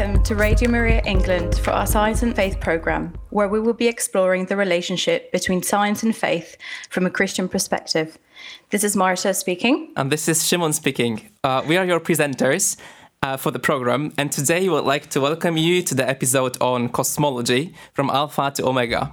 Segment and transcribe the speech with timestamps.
[0.00, 3.86] Welcome to Radio Maria England for our Science and Faith programme, where we will be
[3.86, 6.56] exploring the relationship between science and faith
[6.88, 8.16] from a Christian perspective.
[8.70, 9.92] This is Marta speaking.
[9.96, 11.28] And this is Shimon speaking.
[11.44, 12.78] Uh, we are your presenters
[13.22, 16.56] uh, for the program, and today we would like to welcome you to the episode
[16.62, 19.12] on cosmology from Alpha to Omega.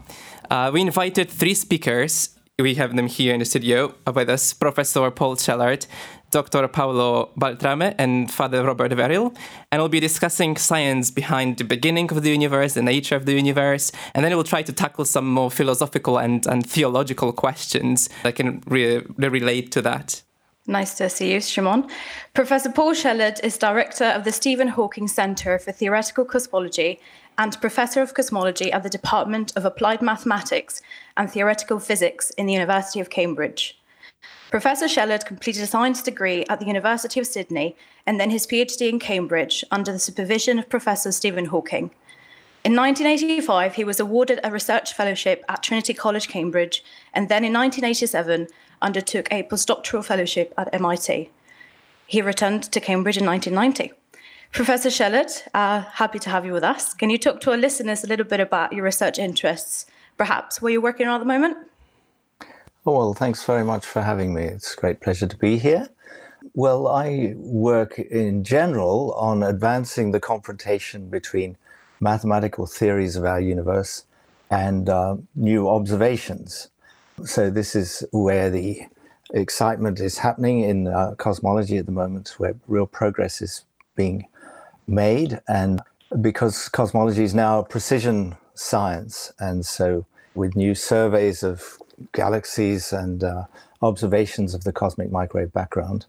[0.49, 2.29] Uh, we invited three speakers.
[2.59, 5.85] We have them here in the studio with us Professor Paul Shellard,
[6.31, 6.67] Dr.
[6.67, 9.33] Paolo Beltrame and Father Robert Verrill,
[9.71, 13.33] and we'll be discussing science behind the beginning of the universe, the nature of the
[13.33, 18.35] universe, and then we'll try to tackle some more philosophical and, and theological questions that
[18.35, 20.21] can re- relate to that.
[20.69, 21.87] Nice to see you, Shimon.
[22.33, 26.99] Professor Paul Shellard is director of the Stephen Hawking Center for Theoretical Cosmology
[27.37, 30.81] and professor of cosmology at the Department of Applied Mathematics
[31.15, 33.79] and Theoretical Physics in the University of Cambridge.
[34.49, 38.87] Professor Shellard completed a science degree at the University of Sydney and then his PhD
[38.87, 41.91] in Cambridge under the supervision of Professor Stephen Hawking.
[42.63, 46.81] In 1985, he was awarded a research fellowship at Trinity College, Cambridge,
[47.13, 48.47] and then in 1987
[48.81, 51.29] undertook a postdoctoral fellowship at MIT.
[52.05, 53.93] He returned to Cambridge in 1990.
[54.53, 56.93] Professor Shellard, uh, happy to have you with us.
[56.93, 59.85] Can you talk to our listeners a little bit about your research interests,
[60.17, 61.57] perhaps where you're working on at the moment?
[62.87, 64.43] Well, thanks very much for having me.
[64.43, 65.89] It's a great pleasure to be here.
[66.53, 71.57] Well, I work in general on advancing the confrontation between
[71.99, 74.05] mathematical theories of our universe
[74.49, 76.69] and uh, new observations.
[77.25, 78.83] So, this is where the
[79.33, 83.65] excitement is happening in uh, cosmology at the moment, where real progress is
[83.97, 84.27] being
[84.87, 85.41] made.
[85.49, 85.81] And
[86.21, 91.79] because cosmology is now precision science, and so with new surveys of
[92.11, 93.45] galaxies and uh,
[93.81, 96.05] observations of the cosmic microwave background.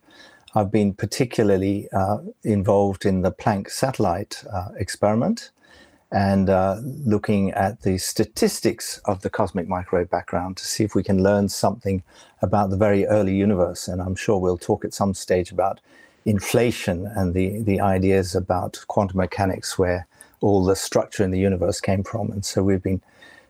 [0.55, 5.51] I've been particularly uh, involved in the Planck satellite uh, experiment
[6.11, 11.03] and uh, looking at the statistics of the cosmic microwave background to see if we
[11.03, 12.03] can learn something
[12.41, 13.89] about the very early universe.
[13.89, 15.81] And I'm sure we'll talk at some stage about
[16.25, 20.07] inflation and the, the ideas about quantum mechanics, where
[20.41, 22.31] all the structure in the universe came from.
[22.31, 23.03] And so we've been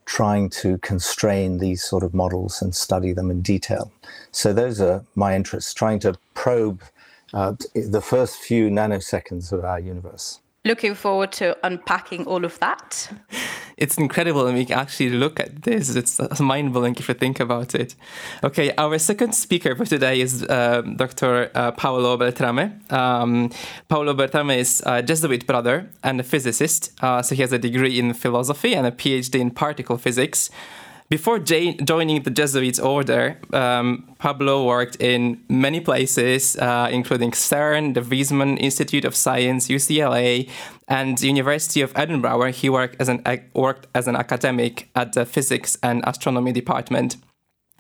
[0.08, 3.92] trying to constrain these sort of models and study them in detail.
[4.32, 6.82] So those are my interests, trying to probe
[7.34, 13.10] uh, the first few nanoseconds of our universe looking forward to unpacking all of that.
[13.76, 15.94] It's incredible, and we can actually look at this.
[15.94, 17.94] It's mind blowing if you think about it.
[18.42, 21.50] Okay, our second speaker for today is uh, Dr.
[21.54, 22.80] Uh, Paolo Beltrame.
[22.90, 23.50] Um,
[23.88, 26.92] Paolo Beltrame is a Jesuit brother and a physicist.
[27.00, 30.50] Uh, so he has a degree in philosophy and a PhD in particle physics.
[31.10, 38.02] Before joining the Jesuits order, um, Pablo worked in many places, uh, including CERN, the
[38.02, 40.50] Weizmann Institute of Science, UCLA,
[40.86, 43.22] and the University of Edinburgh, where he worked as an,
[43.54, 47.16] worked as an academic at the physics and astronomy department.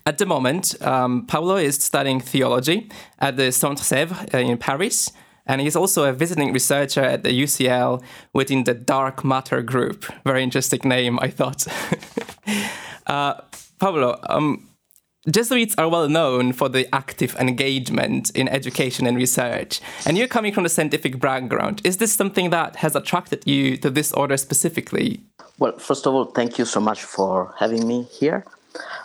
[0.06, 5.12] At the moment, um, Pablo is studying theology at the Centre Sèvres uh, in Paris,
[5.46, 8.02] and he's also a visiting researcher at the UCL
[8.32, 10.06] within the Dark Matter Group.
[10.24, 11.66] Very interesting name, I thought.
[13.08, 13.34] Uh,
[13.78, 14.68] Pablo, um,
[15.30, 20.52] Jesuits are well known for the active engagement in education and research, and you're coming
[20.52, 21.82] from a scientific background.
[21.84, 25.20] Is this something that has attracted you to this order specifically?
[25.58, 28.44] Well, first of all, thank you so much for having me here.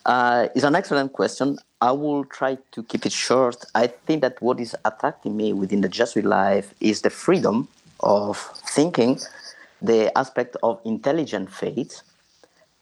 [0.06, 1.58] Uh, it's an excellent question.
[1.82, 3.66] I will try to keep it short.
[3.74, 7.68] I think that what is attracting me within the Jesuit life is the freedom
[8.02, 8.38] of
[8.68, 9.20] thinking,
[9.82, 12.02] the aspect of intelligent faith,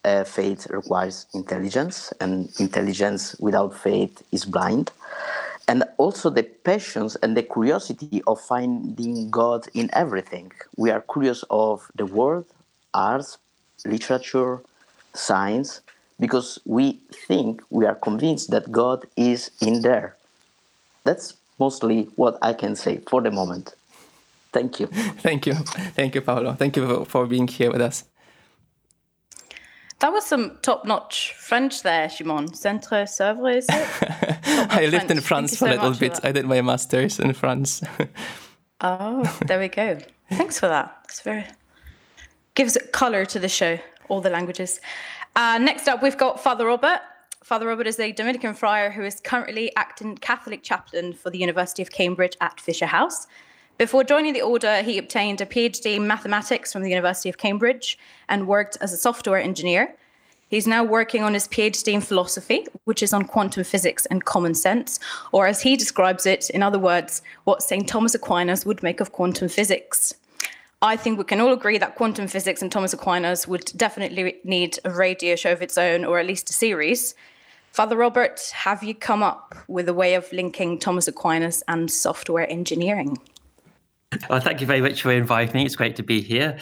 [0.03, 4.91] uh, faith requires intelligence, and intelligence without faith is blind.
[5.67, 10.51] And also the passions and the curiosity of finding God in everything.
[10.75, 12.45] We are curious of the world,
[12.93, 13.37] arts,
[13.85, 14.61] literature,
[15.13, 15.81] science,
[16.19, 20.15] because we think, we are convinced that God is in there.
[21.03, 23.75] That's mostly what I can say for the moment.
[24.51, 24.87] Thank you.
[25.27, 25.53] Thank you.
[25.95, 26.53] Thank you, Paolo.
[26.53, 28.10] Thank you for being here with us.
[30.01, 32.55] That was some top-notch French there, Shimon.
[32.55, 34.39] Centre Sèvres, is it?
[34.71, 35.11] I lived French.
[35.11, 36.19] in France for a little bit.
[36.23, 37.83] I did my master's in France.
[38.81, 39.99] oh, there we go.
[40.31, 40.97] Thanks for that.
[41.05, 41.45] It's very
[42.55, 43.77] gives colour to the show.
[44.09, 44.81] All the languages.
[45.35, 46.99] Uh, next up, we've got Father Robert.
[47.43, 51.83] Father Robert is a Dominican friar who is currently acting Catholic chaplain for the University
[51.83, 53.27] of Cambridge at Fisher House.
[53.77, 57.97] Before joining the order, he obtained a PhD in mathematics from the University of Cambridge
[58.29, 59.95] and worked as a software engineer.
[60.49, 64.53] He's now working on his PhD in philosophy, which is on quantum physics and common
[64.53, 64.99] sense,
[65.31, 67.87] or as he describes it, in other words, what St.
[67.87, 70.13] Thomas Aquinas would make of quantum physics.
[70.81, 74.77] I think we can all agree that quantum physics and Thomas Aquinas would definitely need
[74.83, 77.15] a radio show of its own, or at least a series.
[77.71, 82.49] Father Robert, have you come up with a way of linking Thomas Aquinas and software
[82.51, 83.17] engineering?
[84.29, 85.65] Well, thank you very much for inviting me.
[85.65, 86.57] It's great to be here.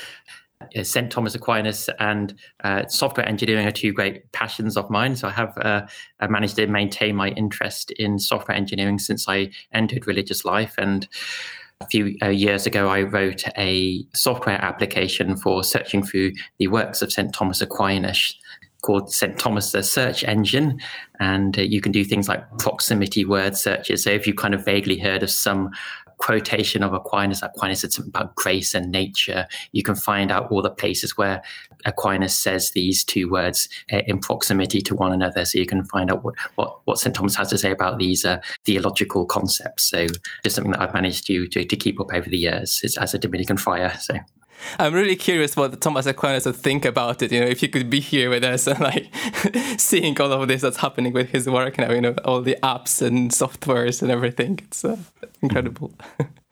[0.75, 1.11] Uh, St.
[1.11, 5.15] Thomas Aquinas and uh, software engineering are two great passions of mine.
[5.15, 5.81] So I have uh,
[6.29, 10.75] managed to maintain my interest in software engineering since I entered religious life.
[10.77, 11.07] And
[11.81, 17.01] a few uh, years ago, I wrote a software application for searching through the works
[17.01, 17.33] of St.
[17.33, 18.35] Thomas Aquinas
[18.81, 19.37] called St.
[19.37, 20.79] Thomas the Search Engine.
[21.19, 24.03] And uh, you can do things like proximity word searches.
[24.03, 25.71] So if you kind of vaguely heard of some
[26.19, 30.61] quotation of Aquinas, Aquinas said something about grace and nature, you can find out all
[30.61, 31.41] the places where
[31.85, 35.45] Aquinas says these two words uh, in proximity to one another.
[35.45, 37.15] So you can find out what, what, what St.
[37.15, 39.83] Thomas has to say about these uh, theological concepts.
[39.85, 40.07] So
[40.43, 43.17] just something that I've managed to, to, to keep up over the years as a
[43.17, 43.97] Dominican friar.
[43.99, 44.15] So.
[44.77, 47.31] I'm really curious what Thomas Aquinas would think about it.
[47.31, 49.13] You know, if he could be here with us and like
[49.77, 51.91] seeing all of this that's happening with his work now.
[51.91, 54.59] You know, all the apps and softwares and everything.
[54.63, 54.97] It's uh,
[55.41, 55.93] incredible.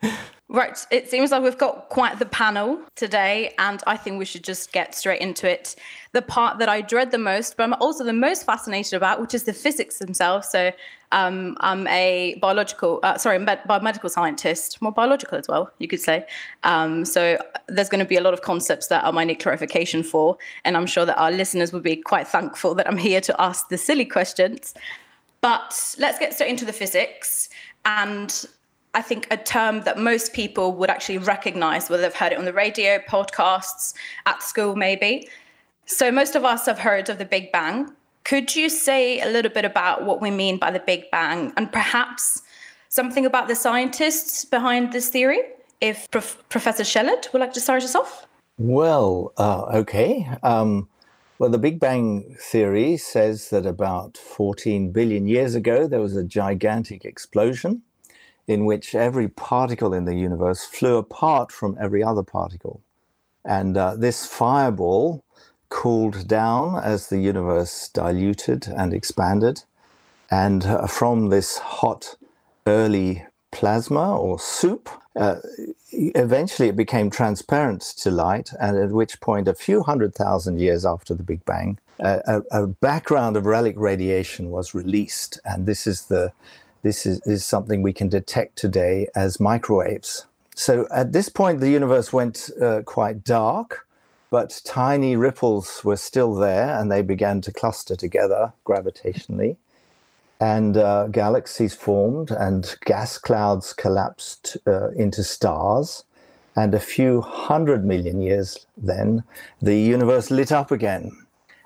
[0.50, 0.78] Right.
[0.90, 4.72] It seems like we've got quite the panel today, and I think we should just
[4.72, 5.76] get straight into it.
[6.12, 9.34] The part that I dread the most, but I'm also the most fascinated about, which
[9.34, 10.48] is the physics themselves.
[10.48, 10.72] So
[11.12, 16.26] um, I'm a biological, uh, sorry, biomedical scientist, more biological as well, you could say.
[16.64, 20.02] Um, so there's going to be a lot of concepts that I might need clarification
[20.02, 23.40] for, and I'm sure that our listeners would be quite thankful that I'm here to
[23.40, 24.74] ask the silly questions.
[25.40, 27.48] But let's get straight into the physics.
[27.84, 28.44] And
[28.94, 32.44] I think, a term that most people would actually recognize, whether they've heard it on
[32.44, 33.94] the radio, podcasts,
[34.26, 35.28] at school, maybe.
[35.86, 37.92] So, most of us have heard of the Big Bang.
[38.28, 41.72] Could you say a little bit about what we mean by the Big Bang and
[41.72, 42.42] perhaps
[42.90, 45.40] something about the scientists behind this theory?
[45.80, 48.26] If Prof- Professor Shellard would like to start us off?
[48.58, 50.28] Well, uh, okay.
[50.42, 50.90] Um,
[51.38, 56.22] well, the Big Bang theory says that about 14 billion years ago, there was a
[56.22, 57.80] gigantic explosion
[58.46, 62.82] in which every particle in the universe flew apart from every other particle.
[63.46, 65.24] And uh, this fireball
[65.68, 69.64] cooled down as the universe diluted and expanded.
[70.30, 72.16] And uh, from this hot
[72.66, 75.36] early plasma or soup, uh,
[75.92, 80.84] eventually it became transparent to light, and at which point, a few hundred thousand years
[80.84, 85.40] after the Big Bang, a, a background of relic radiation was released.
[85.44, 86.32] And this is the
[86.82, 90.26] this is, is something we can detect today as microwaves.
[90.54, 93.86] So at this point, the universe went uh, quite dark,
[94.30, 99.56] but tiny ripples were still there and they began to cluster together gravitationally.
[100.40, 106.04] And uh, galaxies formed and gas clouds collapsed uh, into stars.
[106.54, 109.24] And a few hundred million years then,
[109.60, 111.10] the universe lit up again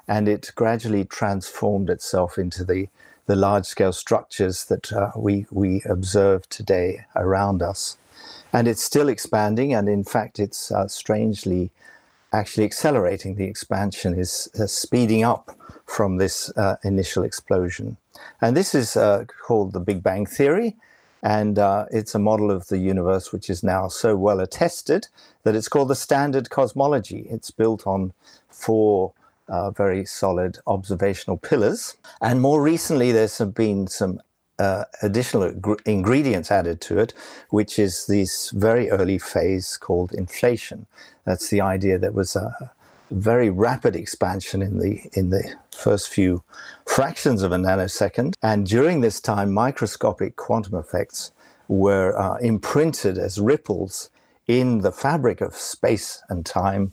[0.08, 2.88] and it gradually transformed itself into the
[3.26, 7.96] the large scale structures that uh, we, we observe today around us.
[8.52, 11.70] And it's still expanding, and in fact, it's uh, strangely
[12.32, 13.34] actually accelerating.
[13.34, 17.96] The expansion is uh, speeding up from this uh, initial explosion.
[18.40, 20.76] And this is uh, called the Big Bang Theory.
[21.22, 25.06] And uh, it's a model of the universe which is now so well attested
[25.44, 27.26] that it's called the Standard Cosmology.
[27.30, 28.12] It's built on
[28.48, 29.12] four
[29.48, 31.96] uh, very solid observational pillars.
[32.20, 34.20] And more recently, there's been some
[34.62, 35.44] uh, additional
[35.86, 37.12] ingredients added to it,
[37.50, 40.86] which is this very early phase called inflation.
[41.24, 42.70] That's the idea that was a
[43.10, 45.44] very rapid expansion in the in the
[45.76, 46.44] first few
[46.86, 51.32] fractions of a nanosecond, and during this time, microscopic quantum effects
[51.68, 54.10] were uh, imprinted as ripples
[54.46, 56.92] in the fabric of space and time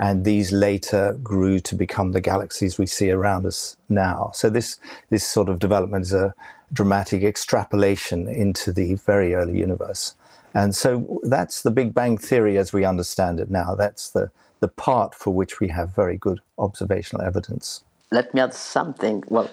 [0.00, 4.30] and these later grew to become the galaxies we see around us now.
[4.34, 4.78] So this
[5.10, 6.34] this sort of development is a
[6.72, 10.14] dramatic extrapolation into the very early universe.
[10.54, 13.74] And so that's the Big Bang theory as we understand it now.
[13.74, 17.82] That's the, the part for which we have very good observational evidence.
[18.10, 19.22] Let me add something.
[19.28, 19.48] Well,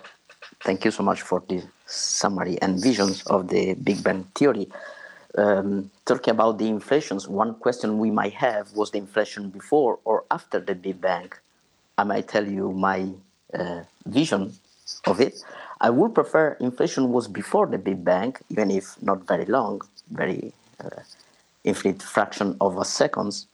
[0.62, 4.68] thank you so much for this summary and visions of the Big Bang theory
[5.38, 10.26] um, talking about the inflations, one question we might have was the inflation before or
[10.32, 11.32] after the Big Bang.
[11.98, 13.10] I might tell you my
[13.54, 14.54] uh, vision
[15.06, 15.44] of it.
[15.80, 20.54] I would prefer inflation was before the Big Bang, even if not very long, very
[20.84, 20.90] uh,
[21.64, 23.48] infinite fraction of a seconds,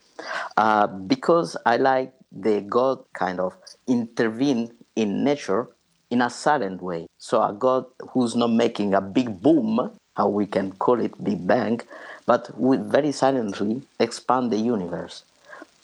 [0.57, 3.55] uh, because I like the God kind of
[3.87, 5.67] intervene in nature
[6.09, 7.07] in a silent way.
[7.17, 11.45] So a God who's not making a big boom how we can call it Big
[11.47, 11.81] Bang,
[12.25, 15.23] but we very silently expand the universe.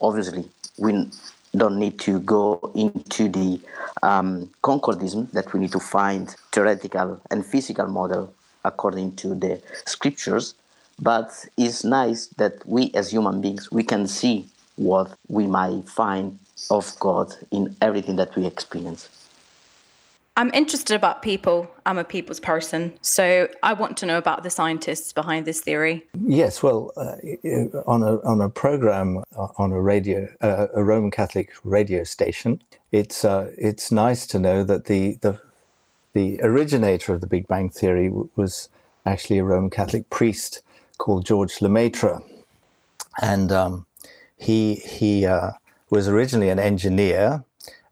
[0.01, 1.09] obviously, we
[1.55, 3.59] don't need to go into the
[4.03, 8.33] um, concordism that we need to find theoretical and physical model
[8.65, 10.53] according to the scriptures
[11.01, 16.37] but it's nice that we as human beings we can see what we might find
[16.69, 19.09] of god in everything that we experience
[20.39, 21.69] I'm interested about people.
[21.85, 22.97] I'm a people's person.
[23.01, 26.07] So I want to know about the scientists behind this theory.
[26.25, 27.17] Yes, well, uh,
[27.85, 32.61] on, a, on a program uh, on a radio, uh, a Roman Catholic radio station,
[32.93, 35.41] it's, uh, it's nice to know that the, the,
[36.13, 38.69] the originator of the Big Bang Theory was
[39.05, 40.61] actually a Roman Catholic priest
[40.99, 42.17] called George Lemaitre.
[43.21, 43.85] And um,
[44.37, 45.51] he, he uh,
[45.89, 47.43] was originally an engineer.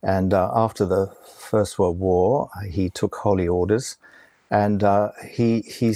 [0.02, 1.14] And uh, after the
[1.48, 3.98] First World War, he took holy orders,
[4.52, 5.94] and uh, he he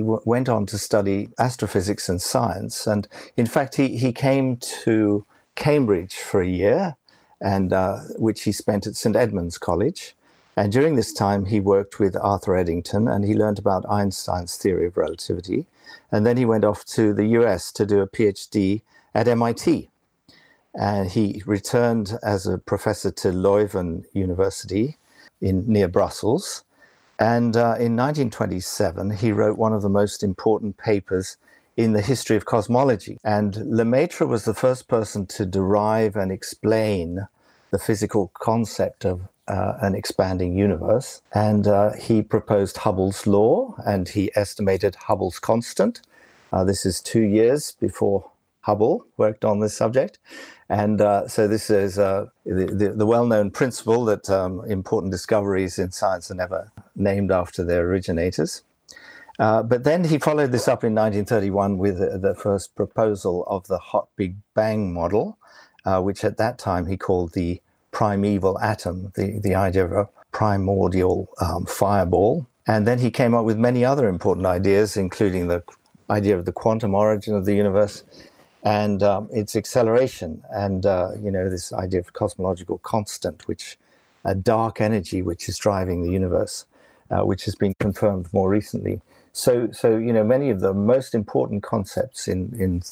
[0.00, 2.86] w- went on to study astrophysics and science.
[2.86, 5.24] And in fact, he he came to
[5.54, 6.96] Cambridge for a year,
[7.40, 10.14] and uh, which he spent at St Edmund's College.
[10.56, 14.86] And during this time, he worked with Arthur Eddington, and he learned about Einstein's theory
[14.86, 15.66] of relativity.
[16.10, 18.80] And then he went off to the US to do a PhD
[19.14, 19.90] at MIT
[20.76, 24.96] and he returned as a professor to Leuven University
[25.40, 26.64] in near Brussels.
[27.18, 31.38] And uh, in 1927, he wrote one of the most important papers
[31.76, 33.18] in the history of cosmology.
[33.24, 37.26] And Lemaitre was the first person to derive and explain
[37.70, 41.22] the physical concept of uh, an expanding universe.
[41.32, 46.00] And uh, he proposed Hubble's law and he estimated Hubble's constant.
[46.52, 48.30] Uh, this is two years before
[48.62, 50.18] Hubble worked on this subject.
[50.68, 55.78] And uh, so this is uh, the, the, the, well-known principle that um, important discoveries
[55.78, 58.62] in science are never named after their originators.
[59.38, 63.78] Uh, but then he followed this up in 1931 with the, first proposal of the
[63.78, 65.38] hot Big Bang model,
[65.84, 67.60] uh, which at that time he called the
[67.92, 72.46] primeval atom, the, the idea of a primordial um, fireball.
[72.66, 75.62] And then he came up with many other important ideas, including the
[76.10, 78.02] idea of the quantum origin of the universe
[78.66, 83.78] and um, its acceleration, and uh, you know this idea of cosmological constant, which
[84.26, 86.66] a dark energy which is driving the universe,
[87.12, 89.02] uh, which has been confirmed more recently.
[89.32, 92.82] So, so you know, many of the most important concepts in in,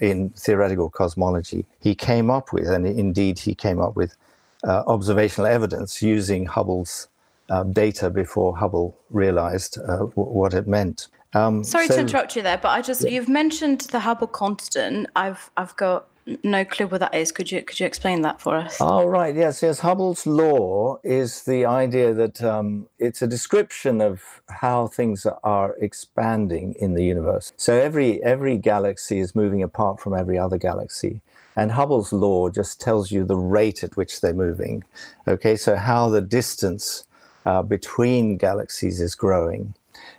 [0.00, 4.16] in theoretical cosmology he came up with, and indeed he came up with
[4.64, 7.08] uh, observational evidence using Hubble's
[7.50, 11.08] uh, data before Hubble realized uh, w- what it meant.
[11.36, 13.10] Um, Sorry so, to interrupt you there, but I just yeah.
[13.10, 15.08] you've mentioned the Hubble constant.
[15.14, 16.08] I've I've got
[16.42, 17.30] no clue what that is.
[17.30, 18.78] Could you could you explain that for us?
[18.80, 19.80] Oh right, yes, yes.
[19.80, 26.74] Hubble's law is the idea that um, it's a description of how things are expanding
[26.80, 27.52] in the universe.
[27.56, 31.20] So every every galaxy is moving apart from every other galaxy.
[31.58, 34.84] And Hubble's law just tells you the rate at which they're moving.
[35.26, 37.04] Okay, so how the distance
[37.46, 39.74] uh, between galaxies is growing.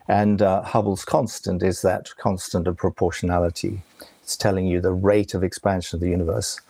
[0.08, 3.82] And uh, Hubble's constant is that constant of proportionality.
[4.24, 6.62] It's telling you the rate of expansion of the universe.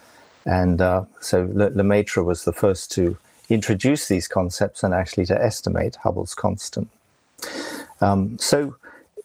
[0.46, 3.18] And uh, so Lemaitre was the first to
[3.50, 6.90] introduce these concepts and actually to estimate Hubble's constant.
[8.02, 8.76] Um, so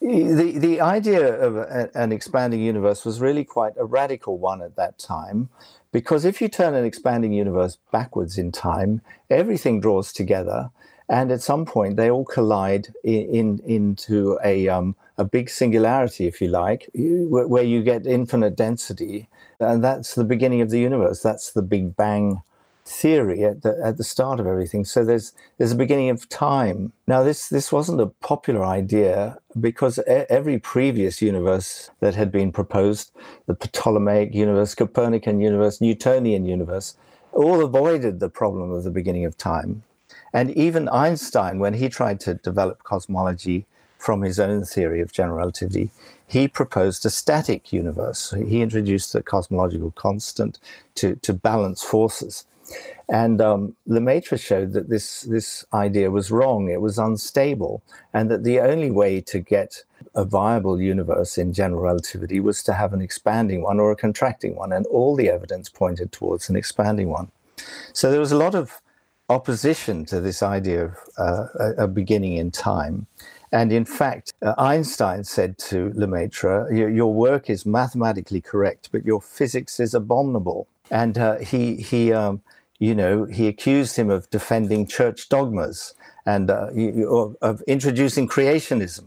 [0.01, 4.75] the, the idea of a, an expanding universe was really quite a radical one at
[4.75, 5.49] that time,
[5.91, 10.69] because if you turn an expanding universe backwards in time, everything draws together
[11.09, 16.25] and at some point they all collide in, in into a um, a big singularity,
[16.27, 19.29] if you like, where, you get infinite density,
[19.59, 21.21] and that's the beginning of the universe.
[21.21, 22.41] That's the Big Bang
[22.85, 24.83] theory at the at the start of everything.
[24.83, 26.91] So there's there's a beginning of time.
[27.07, 33.11] Now this this wasn't a popular idea because every previous universe that had been proposed,
[33.45, 36.95] the Ptolemaic universe, Copernican universe, Newtonian universe,
[37.31, 39.83] all avoided the problem of the beginning of time.
[40.33, 43.65] And even Einstein, when he tried to develop cosmology
[43.97, 45.91] from his own theory of general relativity,
[46.27, 48.33] he proposed a static universe.
[48.47, 50.59] He introduced the cosmological constant
[50.95, 52.45] to, to balance forces.
[53.07, 58.43] And um, Lemaitre showed that this, this idea was wrong, it was unstable, and that
[58.43, 59.83] the only way to get
[60.15, 64.55] a viable universe in general relativity was to have an expanding one or a contracting
[64.55, 67.29] one, and all the evidence pointed towards an expanding one.
[67.93, 68.81] So there was a lot of
[69.29, 73.07] opposition to this idea of uh, a, beginning in time.
[73.51, 79.05] And in fact, uh, Einstein said to Lemaitre, your, your, work is mathematically correct, but
[79.05, 80.67] your physics is abominable.
[80.89, 82.41] And uh, he, he um,
[82.79, 85.93] you know, he accused him of defending church dogmas
[86.25, 86.67] and uh,
[87.41, 89.05] of introducing creationism.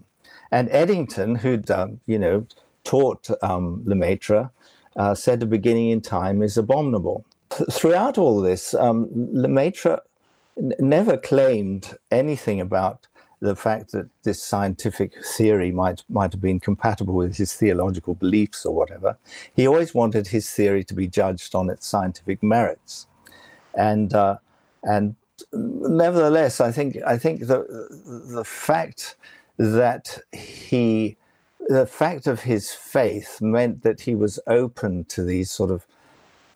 [0.50, 2.46] And Eddington, who'd, um, you know,
[2.84, 4.50] taught um, Lemaitre,
[4.96, 7.26] uh, said a beginning in time is abominable.
[7.50, 10.00] Th- throughout all this, um, Lemaitre
[10.58, 13.06] n- never claimed anything about
[13.40, 18.64] the fact that this scientific theory might might have been compatible with his theological beliefs
[18.64, 19.16] or whatever.
[19.54, 23.06] He always wanted his theory to be judged on its scientific merits,
[23.74, 24.38] and uh,
[24.82, 25.16] and
[25.52, 27.88] nevertheless, I think I think the
[28.26, 29.16] the fact
[29.58, 31.16] that he
[31.68, 35.86] the fact of his faith meant that he was open to these sort of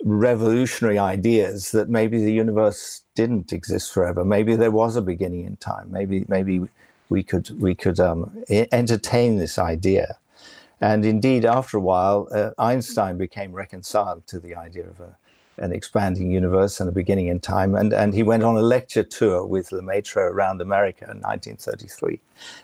[0.04, 4.24] revolutionary ideas that maybe the universe didn't exist forever.
[4.24, 5.90] Maybe there was a beginning in time.
[5.90, 6.62] Maybe maybe
[7.08, 10.16] we could we could um, entertain this idea.
[10.80, 15.16] And indeed, after a while, uh, Einstein became reconciled to the idea of a,
[15.58, 17.74] an expanding universe and a beginning in time.
[17.74, 22.18] And, and he went on a lecture tour with Lemaitre around America in 1933.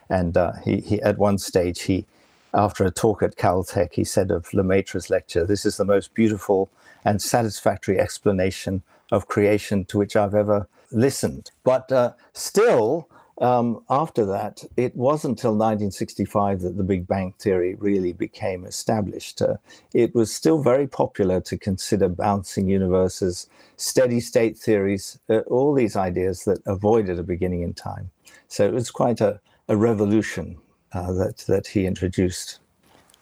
[0.08, 2.06] And uh, he, he, at one stage, he,
[2.54, 6.70] after a talk at Caltech, he said of Lemaitre's lecture, This is the most beautiful
[7.06, 8.82] and satisfactory explanation
[9.12, 11.52] of creation to which I've ever listened.
[11.62, 13.08] But uh, still,
[13.40, 19.40] um, after that, it wasn't until 1965 that the Big Bang Theory really became established.
[19.40, 19.56] Uh,
[19.94, 25.94] it was still very popular to consider bouncing universes, steady state theories, uh, all these
[25.94, 28.10] ideas that avoided a beginning in time.
[28.48, 30.56] So it was quite a, a revolution
[30.92, 32.58] uh, that, that he introduced.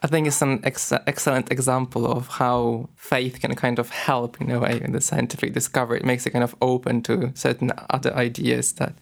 [0.05, 4.51] I think it's an ex- excellent example of how faith can kind of help in
[4.51, 6.01] a way in the scientific discovery.
[6.01, 8.93] It makes it kind of open to certain other ideas that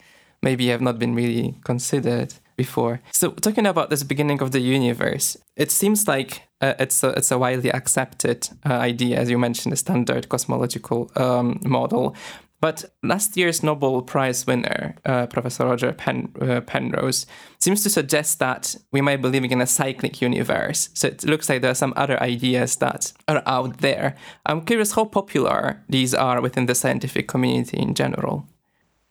[0.42, 3.00] maybe have not been really considered before.
[3.10, 7.32] So, talking about this beginning of the universe, it seems like uh, it's a, it's
[7.32, 12.14] a widely accepted uh, idea, as you mentioned, the standard cosmological um, model.
[12.62, 17.26] But last year's Nobel Prize winner, uh, Professor Roger Pen- uh, Penrose,
[17.58, 20.88] seems to suggest that we might be living in a cyclic universe.
[20.94, 24.14] So it looks like there are some other ideas that are out there.
[24.46, 28.46] I'm curious how popular these are within the scientific community in general.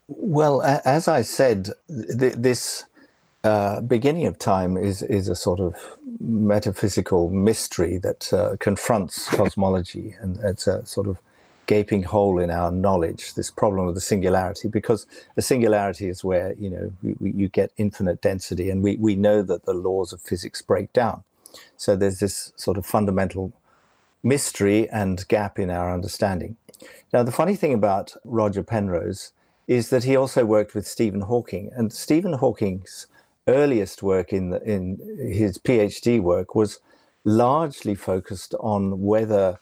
[0.08, 1.72] Well, as I said,
[2.18, 2.84] th- this
[3.44, 5.74] uh, beginning of time is is a sort of
[6.20, 11.18] metaphysical mystery that uh, confronts cosmology, and it's a sort of
[11.72, 13.22] gaping hole in our knowledge.
[13.34, 15.06] This problem of the singularity, because
[15.36, 16.86] the singularity is where you know
[17.20, 21.24] you get infinite density, and we we know that the laws of physics break down.
[21.76, 23.52] So there's this sort of fundamental
[24.22, 26.56] mystery and gap in our understanding.
[27.12, 29.32] Now, the funny thing about Roger Penrose
[29.66, 31.70] is that he also worked with Stephen Hawking.
[31.76, 33.06] And Stephen Hawking's
[33.46, 34.82] earliest work in, the, in
[35.40, 36.80] his PhD work was
[37.24, 39.58] largely focused on whether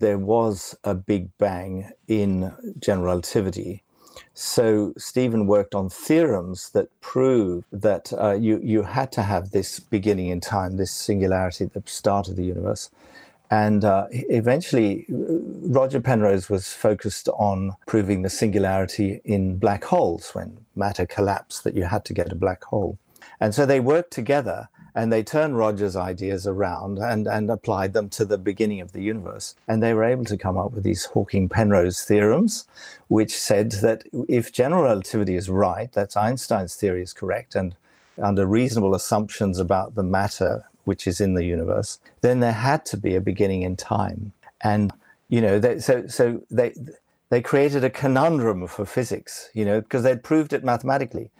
[0.00, 3.82] there was a Big Bang in general relativity.
[4.34, 9.78] So Stephen worked on theorems that proved that uh, you, you had to have this
[9.78, 12.90] beginning in time, this singularity the start of the universe.
[13.50, 20.58] And uh, eventually, Roger Penrose was focused on proving the singularity in black holes when
[20.76, 22.96] matter collapsed, that you had to get a black hole.
[23.40, 28.08] And so they worked together and they turned Roger's ideas around and, and applied them
[28.10, 29.54] to the beginning of the universe.
[29.68, 32.66] And they were able to come up with these Hawking Penrose theorems,
[33.08, 37.74] which said that if general relativity is right, that's Einstein's theory is correct, and
[38.20, 42.96] under reasonable assumptions about the matter which is in the universe, then there had to
[42.96, 44.32] be a beginning in time.
[44.62, 44.92] And
[45.28, 46.74] you know, they, so so they
[47.30, 51.30] they created a conundrum for physics, you know, because they'd proved it mathematically.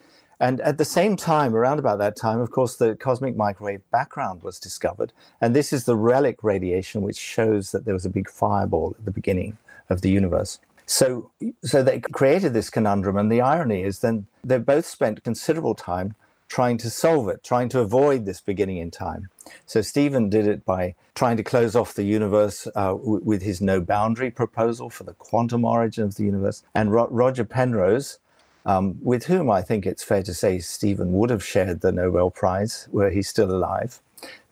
[0.40, 4.42] And at the same time, around about that time, of course, the cosmic microwave background
[4.42, 5.12] was discovered.
[5.40, 9.04] And this is the relic radiation, which shows that there was a big fireball at
[9.04, 9.58] the beginning
[9.90, 10.58] of the universe.
[10.86, 11.30] So,
[11.62, 13.18] so they created this conundrum.
[13.18, 16.14] And the irony is then they both spent considerable time
[16.48, 19.28] trying to solve it, trying to avoid this beginning in time.
[19.66, 23.60] So Stephen did it by trying to close off the universe uh, w- with his
[23.60, 26.64] no boundary proposal for the quantum origin of the universe.
[26.74, 28.18] And Ro- Roger Penrose,
[28.66, 32.30] um, with whom I think it's fair to say Stephen would have shared the Nobel
[32.30, 34.00] Prize were he still alive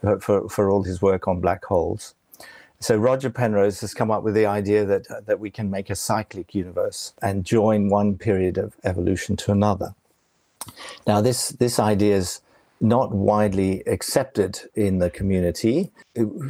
[0.00, 2.14] for, for, for all his work on black holes.
[2.80, 5.90] So Roger Penrose has come up with the idea that, uh, that we can make
[5.90, 9.94] a cyclic universe and join one period of evolution to another.
[11.06, 12.40] Now, this, this idea is
[12.80, 15.90] not widely accepted in the community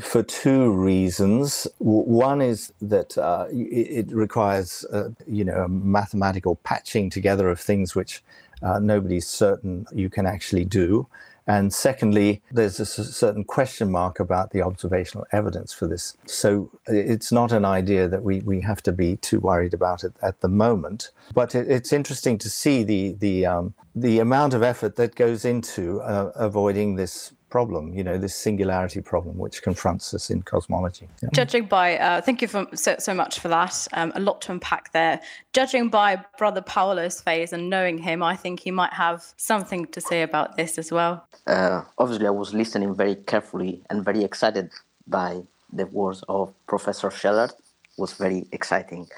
[0.01, 1.67] for two reasons.
[1.79, 7.95] One is that uh, it, requires, uh, you know, a mathematical patching together of things
[7.95, 8.23] which
[8.63, 11.07] uh, nobody's certain you can actually do.
[11.49, 16.15] And secondly, there's a certain question mark about the observational evidence for this.
[16.27, 20.13] So it's not an idea that we, we have to be too worried about it
[20.23, 21.11] at the moment.
[21.33, 25.47] But it, it's interesting to see the, the, um, the amount of effort that goes
[25.47, 31.09] into uh, avoiding this problem, you know, this singularity problem which confronts us in cosmology.
[31.23, 31.31] Yeah.
[31.33, 33.89] Judging by, uh, thank you for, so, so much for that.
[33.93, 35.21] Um, a lot to unpack there.
[35.53, 40.01] Judging by Brother Paolo's face and knowing him, I think he might have something to
[40.01, 41.27] say about this as well.
[41.47, 44.71] Uh, obviously, I was listening very carefully and very excited
[45.07, 47.53] by the words of Professor Shellard.
[47.99, 49.09] Was very exciting.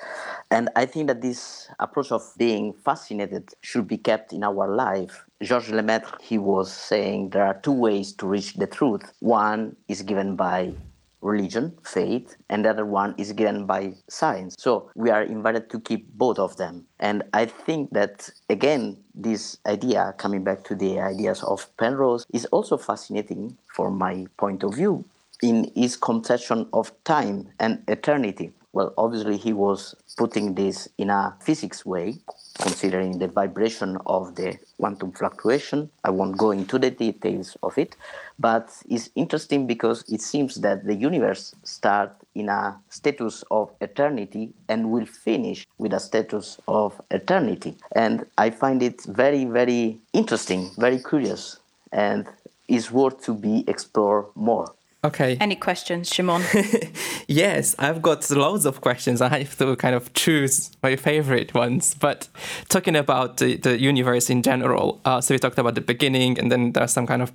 [0.51, 5.27] And I think that this approach of being fascinated should be kept in our life.
[5.43, 9.03] Georges Lemaitre, he was saying there are two ways to reach the truth.
[9.21, 10.73] One is given by
[11.21, 14.57] religion, faith, and the other one is given by science.
[14.59, 16.87] So we are invited to keep both of them.
[16.99, 22.47] And I think that, again, this idea, coming back to the ideas of Penrose, is
[22.47, 25.05] also fascinating from my point of view
[25.43, 28.53] in his conception of time and eternity.
[28.73, 32.19] Well, obviously, he was putting this in a physics way,
[32.61, 35.91] considering the vibration of the quantum fluctuation.
[36.05, 37.97] I won't go into the details of it,
[38.39, 44.53] but it's interesting because it seems that the universe starts in a status of eternity
[44.69, 47.77] and will finish with a status of eternity.
[47.93, 51.59] And I find it very, very interesting, very curious,
[51.91, 52.29] and
[52.69, 54.73] is worth to be explored more.
[55.03, 55.39] Okay.
[55.41, 56.43] Any questions, Shimon?
[57.27, 59.23] yes, I've got loads of questions.
[59.23, 61.95] I have to kind of choose my favorite ones.
[61.99, 62.29] But
[62.69, 66.53] talking about the, the universe in general, uh, so we talked about the beginning, and
[66.53, 67.33] then there are some kind of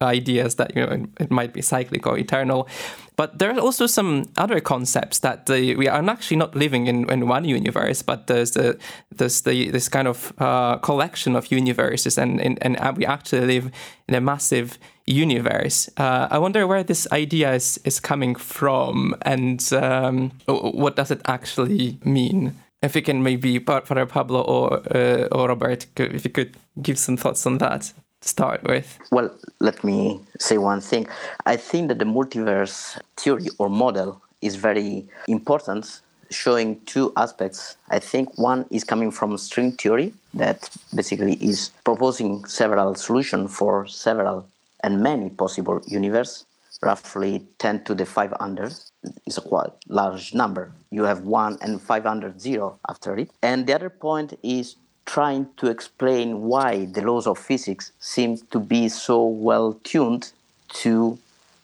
[0.00, 2.68] ideas that you know it might be cyclic or eternal.
[3.18, 7.10] But there are also some other concepts that the, we are actually not living in,
[7.10, 8.78] in one universe, but there's, the,
[9.10, 13.72] there's the, this kind of uh, collection of universes, and, and, and we actually live
[14.06, 15.90] in a massive universe.
[15.96, 21.20] Uh, I wonder where this idea is, is coming from and um, what does it
[21.24, 22.54] actually mean?
[22.82, 27.16] If you can maybe, Father Pablo or, uh, or Robert, if you could give some
[27.16, 28.98] thoughts on that start with.
[29.10, 31.06] Well, let me say one thing.
[31.46, 36.00] I think that the multiverse theory or model is very important
[36.30, 37.76] showing two aspects.
[37.88, 43.86] I think one is coming from string theory that basically is proposing several solutions for
[43.86, 44.46] several
[44.84, 46.44] and many possible universe,
[46.82, 48.74] roughly 10 to the 500
[49.26, 50.72] is a quite large number.
[50.90, 53.30] You have 1 and 500 zero after it.
[53.42, 54.76] And the other point is
[55.08, 60.30] trying to explain why the laws of physics seem to be so well tuned
[60.68, 61.18] to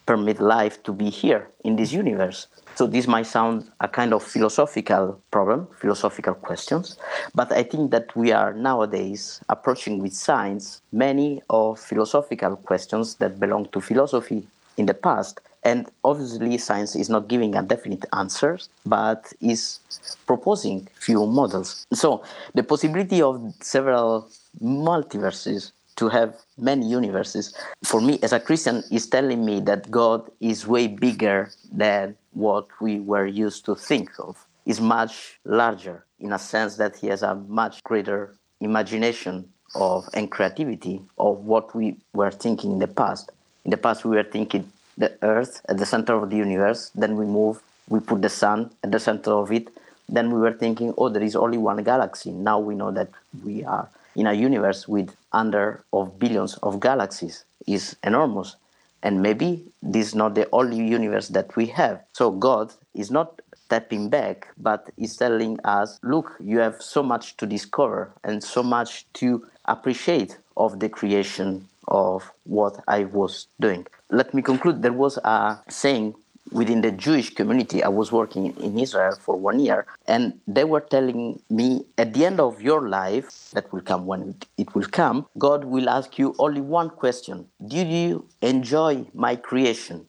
[0.07, 2.47] permit life to be here in this universe.
[2.75, 6.97] So this might sound a kind of philosophical problem, philosophical questions,
[7.35, 13.39] but I think that we are nowadays approaching with science many of philosophical questions that
[13.39, 14.47] belong to philosophy
[14.79, 15.41] in the past.
[15.65, 19.81] And obviously, science is not giving a definite answer, but is
[20.27, 21.87] proposing few models.
[21.93, 22.23] So
[22.55, 24.29] the possibility of several
[24.63, 30.29] multiverses to have many universes for me as a christian is telling me that god
[30.41, 36.33] is way bigger than what we were used to think of is much larger in
[36.33, 41.97] a sense that he has a much greater imagination of and creativity of what we
[42.13, 43.31] were thinking in the past
[43.65, 47.17] in the past we were thinking the earth at the center of the universe then
[47.17, 49.69] we move we put the sun at the center of it.
[50.09, 52.31] Then we were thinking oh there is only one galaxy.
[52.31, 53.11] Now we know that
[53.45, 57.45] we are in a universe with under of billions of galaxies.
[57.67, 58.57] Is enormous.
[59.03, 62.03] And maybe this is not the only universe that we have.
[62.13, 67.37] So god is not stepping back but is telling us look you have so much
[67.39, 73.87] to discover and so much to appreciate of the creation of what i was doing
[74.11, 76.15] let me conclude there was a saying
[76.53, 77.83] within the Jewish community.
[77.83, 82.25] I was working in Israel for one year, and they were telling me at the
[82.25, 86.35] end of your life, that will come when it will come, God will ask you
[86.39, 90.07] only one question Did you enjoy my creation?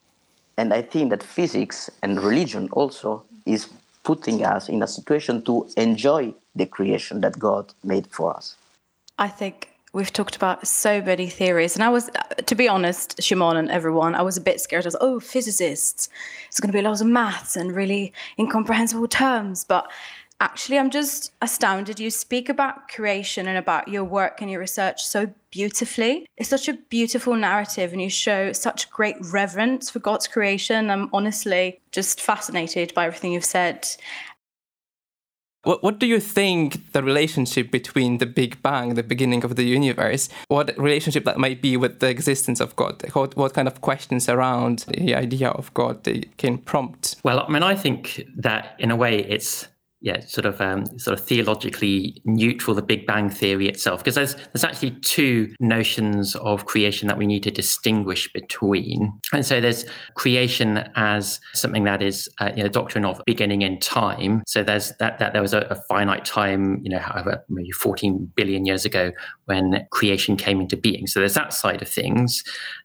[0.57, 3.69] And I think that physics and religion also is
[4.03, 8.55] putting us in a situation to enjoy the creation that God made for us.
[9.17, 11.75] I think we've talked about so many theories.
[11.75, 12.11] And i was
[12.45, 14.85] to be honest shimon and everyone i was a bit scared.
[14.85, 16.09] I was oh physicists.
[16.47, 19.63] It's going to be lots of maths and really incomprehensible terms.
[19.63, 19.89] But
[20.41, 25.01] actually i'm just astounded you speak about creation and about your work and your research
[25.01, 26.27] so beautifully.
[26.35, 30.91] It's such a beautiful narrative and you show such great reverence for god's creation.
[30.91, 33.87] I'm honestly just fascinated by everything you've said
[35.65, 39.63] what, what do you think the relationship between the Big Bang, the beginning of the
[39.63, 43.03] universe, what relationship that might be with the existence of God?
[43.13, 47.17] What, what kind of questions around the idea of God they can prompt?
[47.23, 49.67] Well, I mean, I think that in a way it's
[50.05, 54.35] yeah, sort of um, sort of theologically neutral the Big Bang theory itself, because there's
[54.53, 59.83] there's actually two notions of creation that we need to distinguish between, and so there's
[60.13, 64.43] creation as something that is uh, you know doctrine of beginning in time.
[64.45, 68.31] So there's that that there was a, a finite time, you know, however maybe 14
[68.35, 69.11] billion years ago
[69.45, 71.07] when creation came into being.
[71.07, 72.43] So there's that side of things,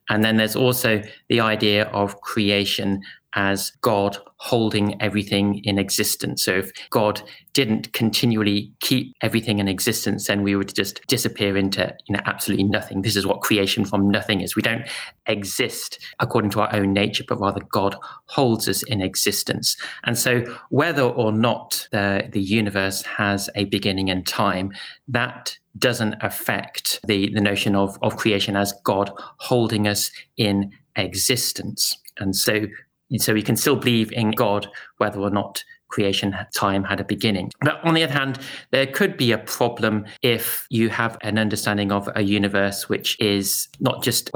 [0.08, 3.02] and then there's also the idea of creation
[3.34, 6.42] as God holding everything in existence.
[6.42, 11.94] So if God didn't continually keep everything in existence, then we would just disappear into
[12.06, 13.02] you know absolutely nothing.
[13.02, 14.56] This is what creation from nothing is.
[14.56, 14.88] We don't
[15.26, 19.76] exist according to our own nature, but rather God holds us in existence.
[20.04, 24.72] And so whether or not the, the universe has a beginning and time,
[25.08, 31.96] that doesn't affect the, the notion of, of creation as God holding us in existence.
[32.18, 32.66] And so
[33.16, 34.68] so we can still believe in God
[34.98, 37.50] whether or not creation time had a beginning.
[37.60, 38.38] But on the other hand,
[38.70, 43.68] there could be a problem if you have an understanding of a universe which is
[43.80, 44.30] not just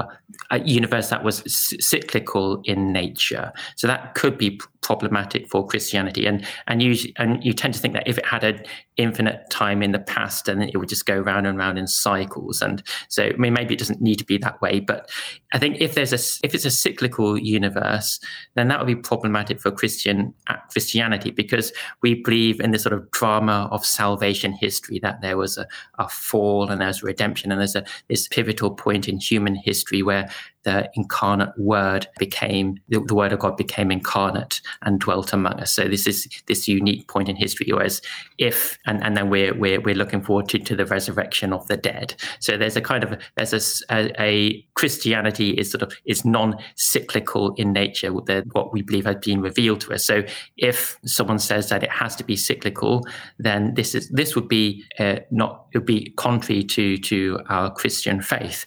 [0.51, 1.43] a universe that was
[1.79, 3.53] cyclical in nature.
[3.77, 6.27] So that could be problematic for Christianity.
[6.27, 8.62] And and you and you tend to think that if it had an
[8.97, 12.62] infinite time in the past, then it would just go round and round in cycles.
[12.62, 14.79] And so I mean maybe it doesn't need to be that way.
[14.79, 15.11] But
[15.53, 18.20] I think if there's a if it's a cyclical universe,
[18.55, 22.92] then that would be problematic for Christian uh, Christianity because we believe in this sort
[22.92, 25.66] of drama of salvation history that there was a,
[25.99, 30.29] a fall and there's redemption and there's a this pivotal point in human history where
[30.64, 35.72] the incarnate word became the, the, word of God became incarnate and dwelt among us.
[35.72, 37.68] So this is this unique point in history.
[37.70, 38.00] Whereas
[38.38, 41.77] if and, and then we're we're we're looking forward to, to the resurrection of the
[41.77, 42.14] dead.
[42.40, 47.72] So there's a kind of there's a, a, Christianity is sort of is non-cyclical in
[47.72, 48.11] nature.
[48.11, 50.05] The, what we believe has been revealed to us.
[50.05, 50.24] So
[50.57, 53.07] if someone says that it has to be cyclical,
[53.38, 57.70] then this is this would be uh, not it would be contrary to to our
[57.70, 58.64] Christian faith.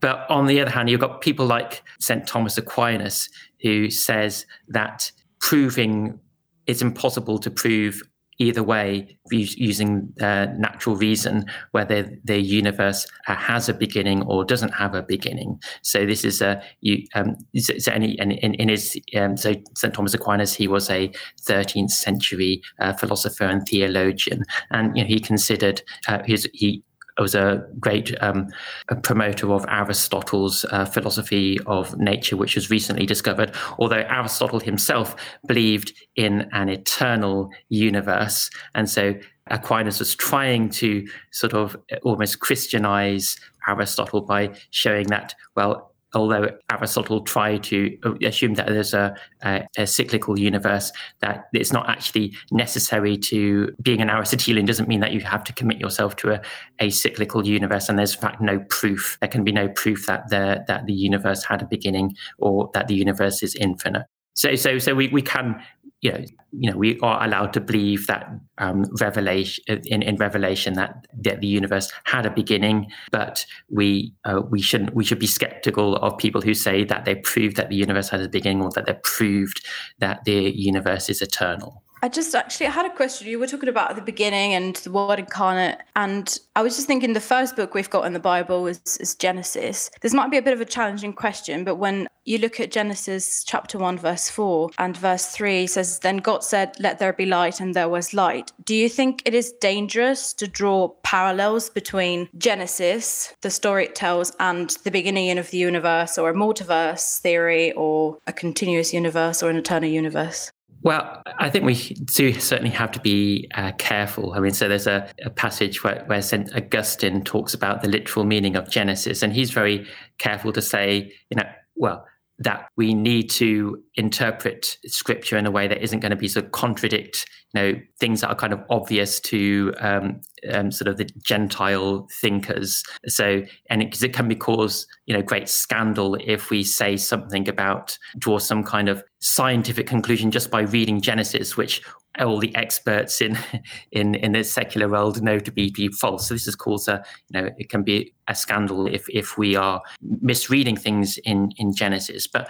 [0.00, 2.26] But on the other hand, you've got people like St.
[2.26, 3.28] Thomas Aquinas,
[3.62, 5.10] who says that
[5.40, 6.18] proving
[6.66, 8.02] it's impossible to prove
[8.38, 14.72] either way using uh, natural reason whether the universe uh, has a beginning or doesn't
[14.74, 19.36] have a beginning so this is a you um, so any in, in his um,
[19.36, 21.10] so st thomas aquinas he was a
[21.42, 26.82] 13th century uh, philosopher and theologian and you know he considered uh, his he
[27.22, 28.48] was a great um,
[28.88, 33.54] a promoter of Aristotle's uh, philosophy of nature, which was recently discovered.
[33.78, 39.14] Although Aristotle himself believed in an eternal universe, and so
[39.50, 47.20] Aquinas was trying to sort of almost Christianize Aristotle by showing that well although Aristotle
[47.22, 50.90] tried to uh, assume that there's a, a, a, cyclical universe,
[51.20, 55.52] that it's not actually necessary to being an Aristotelian doesn't mean that you have to
[55.52, 56.40] commit yourself to a,
[56.78, 57.88] a cyclical universe.
[57.88, 59.18] And there's in fact no proof.
[59.20, 62.88] There can be no proof that the that the universe had a beginning or that
[62.88, 64.06] the universe is infinite.
[64.34, 65.60] So so so we, we can
[66.00, 70.74] you know, you know, we are allowed to believe that um, revelation in, in Revelation
[70.74, 75.26] that, that the universe had a beginning, but we uh, we shouldn't we should be
[75.26, 78.70] skeptical of people who say that they proved that the universe has a beginning or
[78.70, 79.64] that they proved
[79.98, 81.82] that the universe is eternal.
[82.00, 83.26] I just actually I had a question.
[83.26, 86.86] You were talking about at the beginning and the word incarnate, and I was just
[86.86, 89.90] thinking the first book we've got in the Bible is, is, Genesis.
[90.00, 93.42] This might be a bit of a challenging question, but when you look at Genesis
[93.42, 97.60] chapter one, verse four and verse three says, Then God said, Let there be light,
[97.60, 98.52] and there was light.
[98.64, 104.32] Do you think it is dangerous to draw parallels between Genesis, the story it tells,
[104.38, 109.50] and the beginning of the universe, or a multiverse theory, or a continuous universe, or
[109.50, 110.52] an eternal universe?
[110.82, 114.34] Well, I think we do certainly have to be uh, careful.
[114.34, 116.54] I mean, so there's a, a passage where, where St.
[116.54, 119.88] Augustine talks about the literal meaning of Genesis, and he's very
[120.18, 122.06] careful to say, you know, well,
[122.40, 126.44] that we need to interpret scripture in a way that isn't going to be sort
[126.44, 130.20] of contradict you know things that are kind of obvious to um,
[130.52, 132.82] um, sort of the gentile thinkers.
[133.06, 136.96] So and because it, it, can be cause you know great scandal if we say
[136.96, 141.82] something about draw some kind of scientific conclusion just by reading genesis which
[142.20, 143.38] all the experts in
[143.92, 146.28] in in the secular world know to be, be false.
[146.28, 149.56] So this is caused a you know it can be a scandal if if we
[149.56, 152.26] are misreading things in in genesis.
[152.26, 152.48] But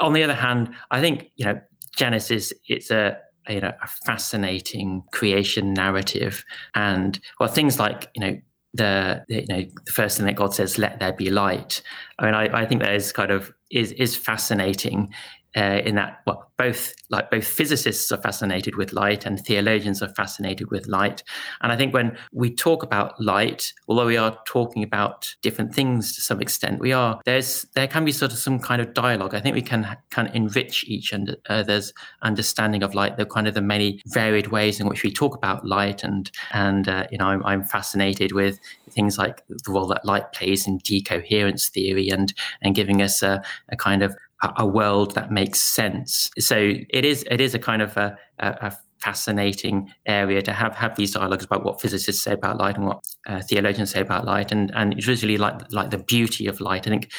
[0.00, 1.58] on the other hand i think you know
[1.96, 3.18] genesis it's a
[3.48, 6.44] you know a fascinating creation narrative.
[6.74, 8.38] And well things like you know
[8.74, 11.82] the you know the first thing that God says let there be light.
[12.18, 15.12] I mean I, I think that is kind of is is fascinating
[15.58, 20.08] uh, in that well, both like both physicists are fascinated with light and theologians are
[20.10, 21.24] fascinated with light.
[21.62, 26.14] And I think when we talk about light, although we are talking about different things
[26.14, 29.34] to some extent, we are there's there can be sort of some kind of dialogue.
[29.34, 29.96] I think we can
[30.28, 31.12] of enrich each
[31.48, 31.92] other's
[32.22, 33.16] understanding of light.
[33.16, 36.88] The kind of the many varied ways in which we talk about light, and and
[36.88, 40.78] uh, you know I'm, I'm fascinated with things like the role that light plays in
[40.78, 46.30] decoherence theory and and giving us a, a kind of a, world that makes sense.
[46.38, 46.56] So
[46.90, 50.96] it is it is a kind of a, a, a fascinating area to have have
[50.96, 54.52] these dialogues about what physicists say about light and what uh, theologians say about light,
[54.52, 56.86] and and it's really like like the beauty of light.
[56.86, 57.10] I think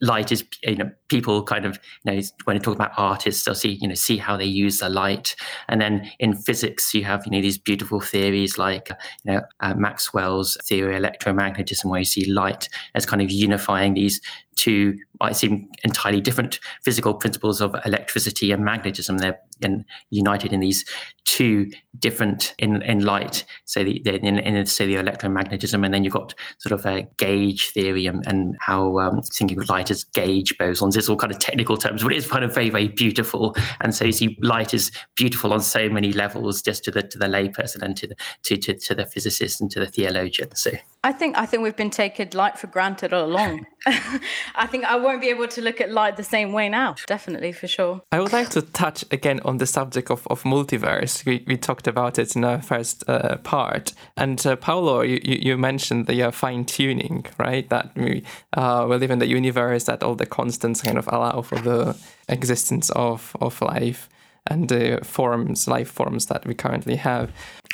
[0.00, 3.54] light is you know people kind of you know when you talk about artists they'll
[3.54, 5.36] see you know see how they use the light
[5.68, 8.88] and then in physics you have you know these beautiful theories like
[9.24, 13.92] you know uh, maxwell's theory of electromagnetism where you see light as kind of unifying
[13.92, 14.22] these
[14.58, 20.60] two might seem entirely different physical principles of electricity and magnetism they're in, united in
[20.60, 20.84] these
[21.24, 23.44] two different in, in light.
[23.64, 27.70] So the, the in, in the electromagnetism, and then you've got sort of a gauge
[27.70, 30.96] theory and, and how um, thinking of light as gauge bosons.
[30.96, 33.56] It's all kind of technical terms, but it's kind of very very beautiful.
[33.80, 37.18] And so you see, light is beautiful on so many levels, just to the to
[37.18, 40.54] the layperson and to the to, to, to the physicist and to the theologian.
[40.54, 40.72] So
[41.04, 43.66] I think I think we've been taking light for granted all along.
[43.86, 46.96] I think I won't be able to look at light the same way now.
[47.06, 48.02] Definitely, for sure.
[48.10, 51.24] I would like to touch again on the subject of, of multiverse.
[51.24, 53.92] We, we talked about it in our first uh, part.
[54.16, 57.68] And uh, Paolo, you, you mentioned the uh, fine tuning, right?
[57.68, 61.42] That we, uh, we live in the universe, that all the constants kind of allow
[61.42, 61.96] for the
[62.28, 64.08] existence of, of life
[64.48, 67.30] and the forms, life forms that we currently have.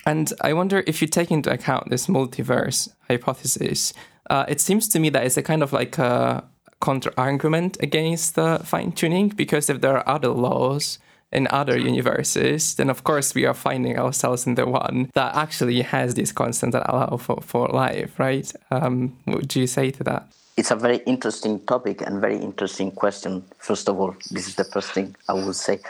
[0.07, 3.93] And I wonder if you take into account this multiverse hypothesis,
[4.31, 6.45] uh, it seems to me that it's a kind of like a
[6.83, 10.99] counter argument against the fine tuning because if there are other laws
[11.33, 15.83] in other universes, then of course we are finding ourselves in the one that actually
[15.83, 18.53] has these constants that allow for, for life, right?
[18.71, 20.29] Um, what would you say to that?
[20.57, 23.45] It's a very interesting topic and very interesting question.
[23.59, 25.81] First of all, this is the first thing I would say.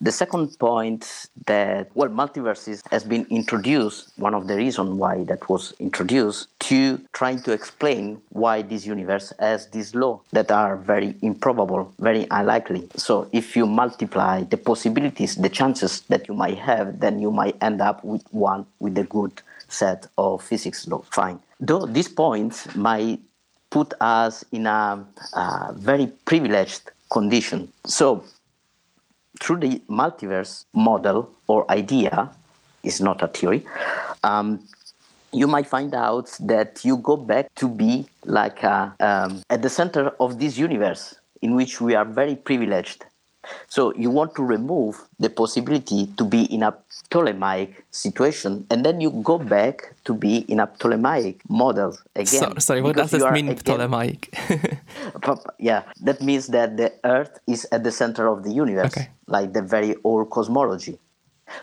[0.00, 5.48] The second point that, well, multiverses has been introduced, one of the reasons why that
[5.48, 11.14] was introduced, to trying to explain why this universe has these laws that are very
[11.22, 12.88] improbable, very unlikely.
[12.96, 17.56] So if you multiply the possibilities, the chances that you might have, then you might
[17.62, 21.04] end up with one with a good set of physics laws.
[21.12, 21.38] Fine.
[21.60, 23.20] Though these points might
[23.70, 25.04] put us in a,
[25.34, 27.72] a very privileged condition.
[27.86, 28.24] So,
[29.40, 32.30] through the multiverse model or idea,
[32.82, 33.64] is not a theory,
[34.24, 34.66] um,
[35.32, 39.68] you might find out that you go back to be like a, um, at the
[39.68, 43.04] center of this universe in which we are very privileged
[43.68, 46.74] so you want to remove the possibility to be in a
[47.10, 52.26] Ptolemaic situation, and then you go back to be in a Ptolemaic model again.
[52.26, 54.34] So, sorry, what does this mean, again, Ptolemaic?
[55.58, 59.08] yeah, that means that the Earth is at the center of the universe, okay.
[59.26, 60.98] like the very old cosmology.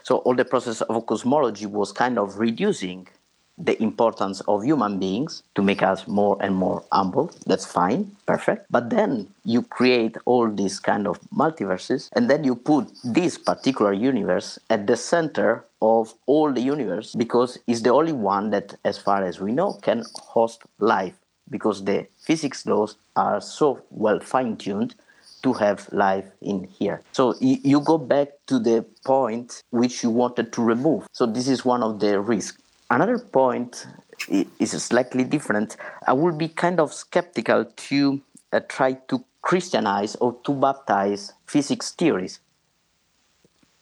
[0.04, 3.08] So all the process of cosmology was kind of reducing
[3.58, 7.32] the importance of human beings to make us more and more humble.
[7.46, 8.66] That's fine, perfect.
[8.70, 13.94] But then you create all these kind of multiverses, and then you put this particular
[13.94, 18.98] universe at the center of all the universe because it's the only one that, as
[18.98, 21.14] far as we know, can host life
[21.50, 24.96] because the physics laws are so well fine tuned
[25.44, 27.02] to have life in here.
[27.12, 31.08] So you go back to the point which you wanted to remove.
[31.12, 32.58] So this is one of the risks.
[32.90, 33.88] Another point
[34.30, 35.76] is slightly different.
[36.08, 38.22] I would be kind of skeptical to
[38.54, 42.40] uh, try to Christianize or to baptize physics theories.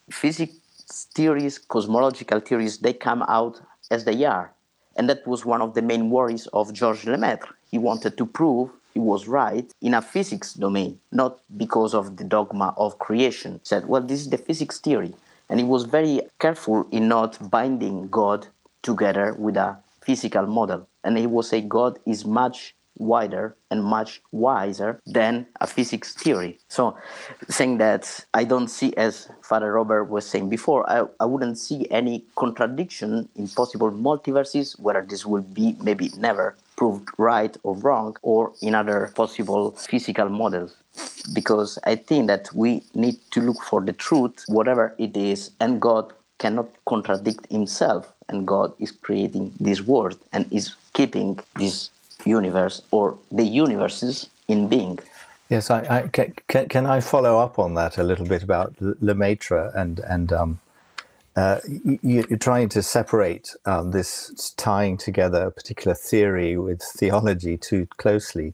[0.10, 3.62] Physics theories, cosmological theories, they come out
[3.92, 4.52] as they are.
[4.96, 7.50] And that was one of the main worries of Georges Lemaitre.
[7.72, 12.24] He wanted to prove he was right in a physics domain, not because of the
[12.24, 13.54] dogma of creation.
[13.54, 15.14] He said, well, this is the physics theory.
[15.50, 18.48] And he was very careful in not binding God
[18.84, 20.88] together with a physical model.
[21.04, 26.60] And he will say God is much wider and much wiser than a physics theory.
[26.68, 26.96] So,
[27.50, 31.88] saying that I don't see, as Father Robert was saying before, I, I wouldn't see
[31.90, 38.16] any contradiction in possible multiverses, whether this will be maybe never proved right or wrong,
[38.22, 40.76] or in other possible physical models.
[41.34, 45.82] Because I think that we need to look for the truth, whatever it is, and
[45.82, 51.90] God cannot contradict himself and God is creating this world and is keeping this
[52.26, 55.00] universe or the universes in being.
[55.50, 59.72] Yes, I, I can, can, I follow up on that a little bit about Lemaitre
[59.76, 60.60] and and um,
[61.36, 61.60] uh,
[62.02, 67.88] you, are trying to separate um, this tying together a particular theory with theology too
[67.98, 68.54] closely.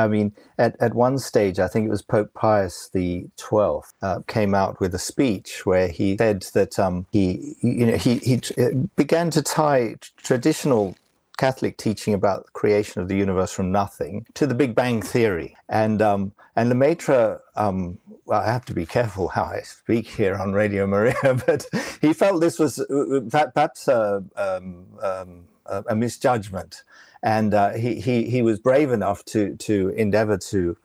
[0.00, 4.20] I mean, at, at one stage, I think it was Pope Pius the Twelfth uh,
[4.26, 8.40] came out with a speech where he said that um, he, you know, he, he
[8.58, 10.96] uh, began to tie traditional
[11.36, 15.56] Catholic teaching about the creation of the universe from nothing to the Big Bang theory.
[15.68, 20.34] And um, and Lemaitre, um, well, I have to be careful how I speak here
[20.34, 21.14] on Radio Maria,
[21.46, 21.66] but
[22.02, 22.84] he felt this was
[23.30, 26.82] perhaps uh, um, um, a misjudgment,
[27.22, 30.76] and uh, he, he he was brave enough to to endeavor to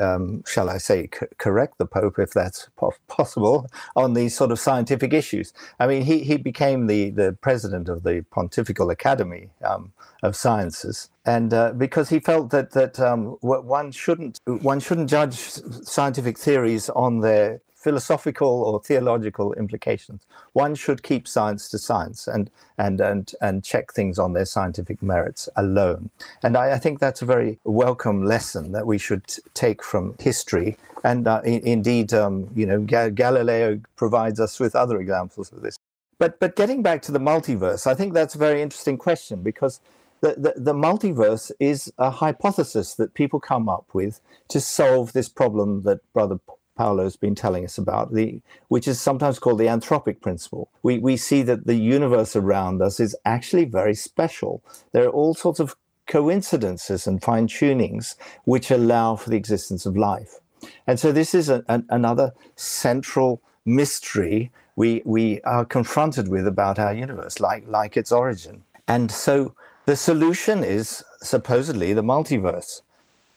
[0.00, 3.66] um, shall I say, c- correct the Pope if that's po- possible
[3.96, 5.52] on these sort of scientific issues.
[5.78, 11.10] I mean, he, he became the, the president of the Pontifical Academy um, of Sciences,
[11.24, 16.88] and uh, because he felt that that um, one shouldn't one shouldn't judge scientific theories
[16.90, 20.26] on their philosophical or theological implications.
[20.52, 25.02] One should keep science to science and and and and check things on their scientific
[25.02, 26.10] merits alone.
[26.42, 29.24] And I, I think that's a very welcome lesson that we should
[29.54, 30.76] take from history.
[31.02, 35.62] And uh, in, indeed, um, you know, Ga- Galileo provides us with other examples of
[35.62, 35.76] this.
[36.18, 39.80] But but getting back to the multiverse, I think that's a very interesting question because.
[40.22, 45.30] The, the, the multiverse is a hypothesis that people come up with to solve this
[45.30, 46.38] problem that Brother
[46.76, 50.70] Paolo's been telling us about, the, which is sometimes called the anthropic principle.
[50.82, 54.62] We, we see that the universe around us is actually very special.
[54.92, 59.96] There are all sorts of coincidences and fine tunings which allow for the existence of
[59.96, 60.40] life.
[60.86, 66.78] And so this is a, a, another central mystery we, we are confronted with about
[66.78, 68.62] our universe, like, like its origin.
[68.88, 69.54] And so
[69.84, 72.80] the solution is supposedly the multiverse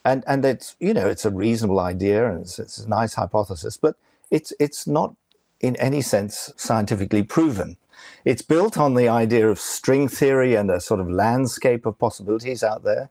[0.04, 3.76] and and it's you know it's a reasonable idea and it's, it's a nice hypothesis,
[3.76, 3.96] but
[4.30, 5.14] it's it's not
[5.60, 7.76] in any sense scientifically proven.
[8.24, 12.62] It's built on the idea of string theory and a sort of landscape of possibilities
[12.62, 13.10] out there.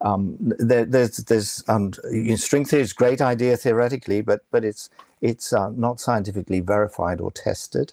[0.00, 4.40] Um, there there's there's um, you know, string theory is a great idea theoretically, but
[4.50, 4.88] but it's
[5.20, 7.92] it's uh, not scientifically verified or tested.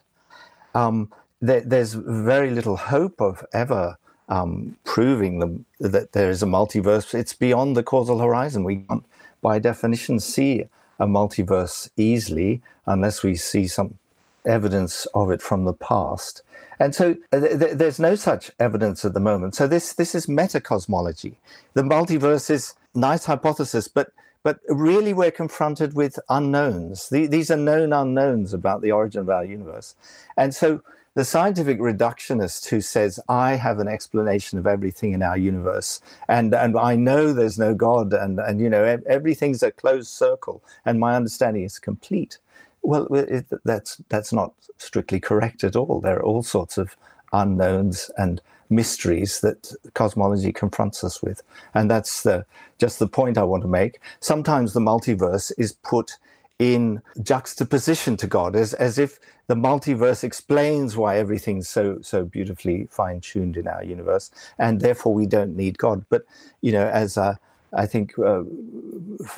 [0.74, 3.98] Um, there, there's very little hope of ever
[4.30, 7.14] um, proving the, that there is a multiverse.
[7.14, 8.64] It's beyond the causal horizon.
[8.64, 9.06] We can't,
[9.42, 10.66] by definition, see
[11.00, 13.98] a multiverse easily unless we see some
[14.46, 16.42] evidence of it from the past.
[16.80, 19.56] And so uh, th- th- there's no such evidence at the moment.
[19.56, 21.36] So this this is metacosmology.
[21.74, 24.12] The multiverse is nice hypothesis, but
[24.44, 27.10] but really we're confronted with unknowns.
[27.10, 29.96] The, these are known unknowns about the origin of our universe.
[30.38, 30.82] And so
[31.18, 36.54] the scientific reductionist who says, I have an explanation of everything in our universe, and,
[36.54, 41.00] and I know there's no God, and, and you know, everything's a closed circle, and
[41.00, 42.38] my understanding is complete.
[42.84, 46.02] Well, it, that's, that's not strictly correct at all.
[46.02, 46.96] There are all sorts of
[47.34, 48.40] unknowns and
[48.70, 51.42] mysteries that cosmology confronts us with.
[51.74, 52.46] And that's the,
[52.78, 54.02] just the point I want to make.
[54.20, 56.18] Sometimes the multiverse is put
[56.60, 62.88] in juxtaposition to God, as, as if the multiverse explains why everything's so so beautifully
[62.92, 66.06] fine tuned in our universe, and therefore we don't need God.
[66.10, 66.26] But
[66.62, 67.36] you know, as uh,
[67.74, 68.44] I think uh,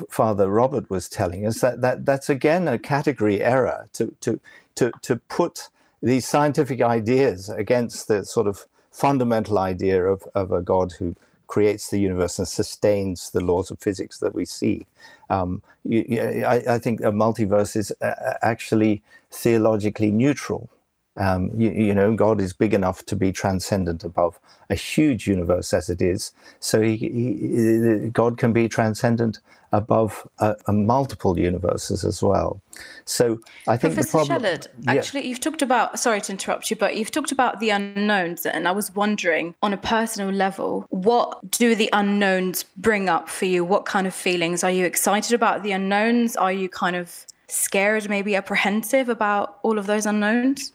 [0.08, 4.40] Father Robert was telling us, that, that that's again a category error to to
[4.76, 5.68] to to put
[6.02, 11.14] these scientific ideas against the sort of fundamental idea of, of a God who
[11.50, 14.86] creates the universe and sustains the laws of physics that we see.
[15.30, 20.70] Um, you, you, I, I, think a multiverse is uh, actually theologically neutral.
[21.16, 24.38] Um, you, you, know, God is big enough to be transcendent above
[24.70, 26.30] a huge universe as it is.
[26.60, 29.40] So he, he, God can be transcendent
[29.72, 32.60] above a, a multiple universes as well.
[33.04, 35.98] So I think Professor the problem, Shellard, actually, you've talked about.
[35.98, 39.72] Sorry to interrupt you, but you've talked about the unknowns, and I was wondering, on
[39.72, 43.64] a personal level, what do the unknowns bring up for you?
[43.64, 46.36] What kind of feelings are you excited about the unknowns?
[46.36, 50.72] Are you kind of scared, maybe apprehensive about all of those unknowns?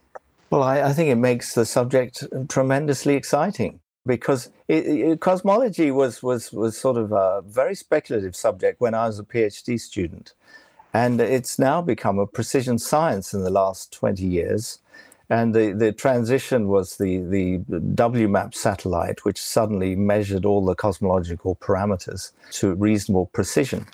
[0.49, 6.21] Well, I, I think it makes the subject tremendously exciting because it, it, cosmology was,
[6.21, 10.33] was, was sort of a very speculative subject when I was a PhD student.
[10.93, 14.79] And it's now become a precision science in the last 20 years.
[15.29, 21.55] And the, the transition was the, the WMAP satellite, which suddenly measured all the cosmological
[21.55, 23.87] parameters to reasonable precision.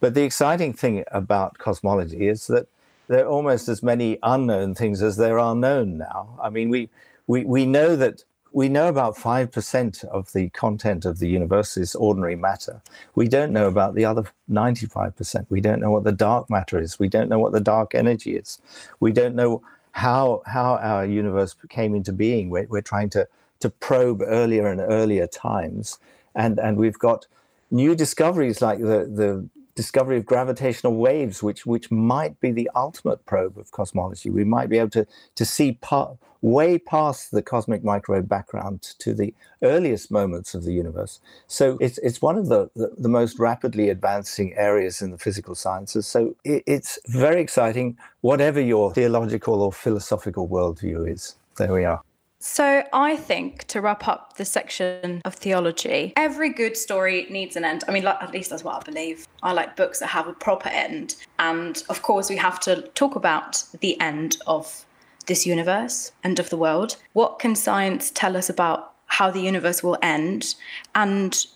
[0.00, 2.66] But the exciting thing about cosmology is that
[3.06, 6.38] there are almost as many unknown things as there are known now.
[6.42, 6.90] I mean, we,
[7.28, 11.94] we, we know that we know about 5% of the content of the universe is
[11.94, 12.82] ordinary matter.
[13.14, 15.46] We don't know about the other 95%.
[15.48, 16.98] We don't know what the dark matter is.
[16.98, 18.58] We don't know what the dark energy is.
[19.00, 22.50] We don't know how, how our universe came into being.
[22.50, 23.26] We're, we're trying to,
[23.60, 25.98] to probe earlier and earlier times.
[26.34, 27.26] And, and we've got
[27.70, 33.24] new discoveries like the, the discovery of gravitational waves, which, which might be the ultimate
[33.26, 34.30] probe of cosmology.
[34.30, 39.14] We might be able to, to see part, way past the cosmic microwave background to
[39.14, 41.20] the earliest moments of the universe.
[41.46, 45.54] So it's, it's one of the, the, the most rapidly advancing areas in the physical
[45.54, 46.06] sciences.
[46.06, 51.36] So it, it's very exciting, whatever your theological or philosophical worldview is.
[51.56, 52.02] There we are.
[52.44, 57.64] So, I think to wrap up the section of theology, every good story needs an
[57.64, 57.84] end.
[57.86, 59.28] I mean, at least that's what I believe.
[59.44, 61.14] I like books that have a proper end.
[61.38, 64.84] And of course, we have to talk about the end of
[65.26, 66.96] this universe, end of the world.
[67.12, 70.56] What can science tell us about how the universe will end?
[70.96, 71.46] And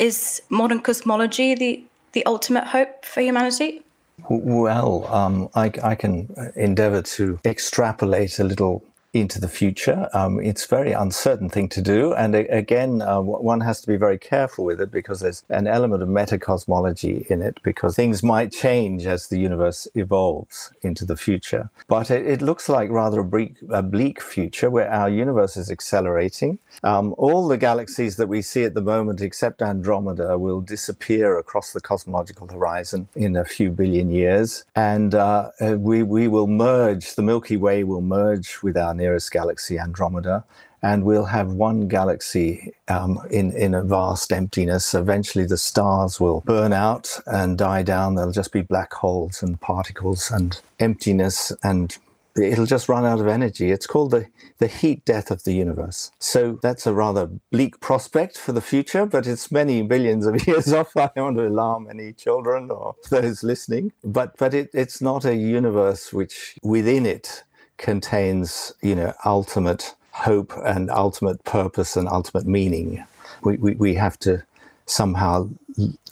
[0.00, 1.84] is modern cosmology the,
[2.14, 3.82] the ultimate hope for humanity?
[4.28, 10.08] Well, um, I, I, can endeavor to extrapolate a little into the future.
[10.14, 12.14] Um, it's very uncertain thing to do.
[12.14, 16.02] And again, uh, one has to be very careful with it because there's an element
[16.02, 21.68] of metacosmology in it because things might change as the universe evolves into the future.
[21.88, 25.70] But it, it looks like rather a bleak, a bleak, future where our universe is
[25.70, 26.58] accelerating.
[26.82, 31.72] Um, all the galaxies that we see at the moment, except Andromeda, will disappear across
[31.72, 34.64] the cosmological horizon in a few billion years.
[34.74, 39.32] And uh, uh we, we will merge, the Milky Way will merge with our nearest
[39.32, 40.44] galaxy, Andromeda,
[40.82, 44.94] and we'll have one galaxy um, in, in a vast emptiness.
[44.94, 48.14] Eventually, the stars will burn out and die down.
[48.14, 51.96] There'll just be black holes and particles and emptiness, and
[52.36, 53.70] it'll just run out of energy.
[53.70, 54.26] It's called the,
[54.58, 56.10] the heat death of the universe.
[56.18, 60.72] So that's a rather bleak prospect for the future, but it's many billions of years
[60.72, 60.96] off.
[60.96, 63.92] I don't want to alarm any children or those listening.
[64.02, 67.44] But, but it, it's not a universe which within it
[67.82, 73.04] contains, you know, ultimate hope and ultimate purpose and ultimate meaning.
[73.42, 74.42] We, we, we have to
[74.86, 75.50] somehow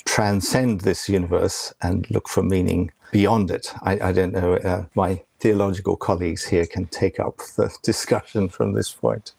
[0.05, 3.73] transcend this universe and look for meaning beyond it.
[3.83, 8.75] I, I don't know, uh, my theological colleagues here can take up the discussion from
[8.75, 9.33] this point.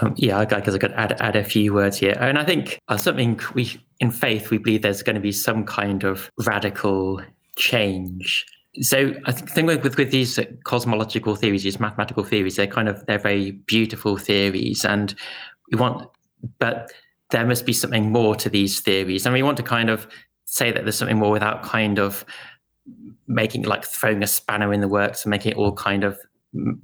[0.00, 2.16] Um, yeah, I guess I could add, add a few words here.
[2.20, 5.64] And I think uh, something we, in faith, we believe there's going to be some
[5.64, 7.22] kind of radical
[7.56, 8.46] change
[8.80, 13.18] so I think with, with these cosmological theories, these mathematical theories, they're kind of they're
[13.18, 15.14] very beautiful theories, and
[15.70, 16.08] we want,
[16.58, 16.92] but
[17.30, 20.08] there must be something more to these theories, and we want to kind of
[20.44, 22.24] say that there's something more without kind of
[23.26, 26.18] making like throwing a spanner in the works and making it all kind of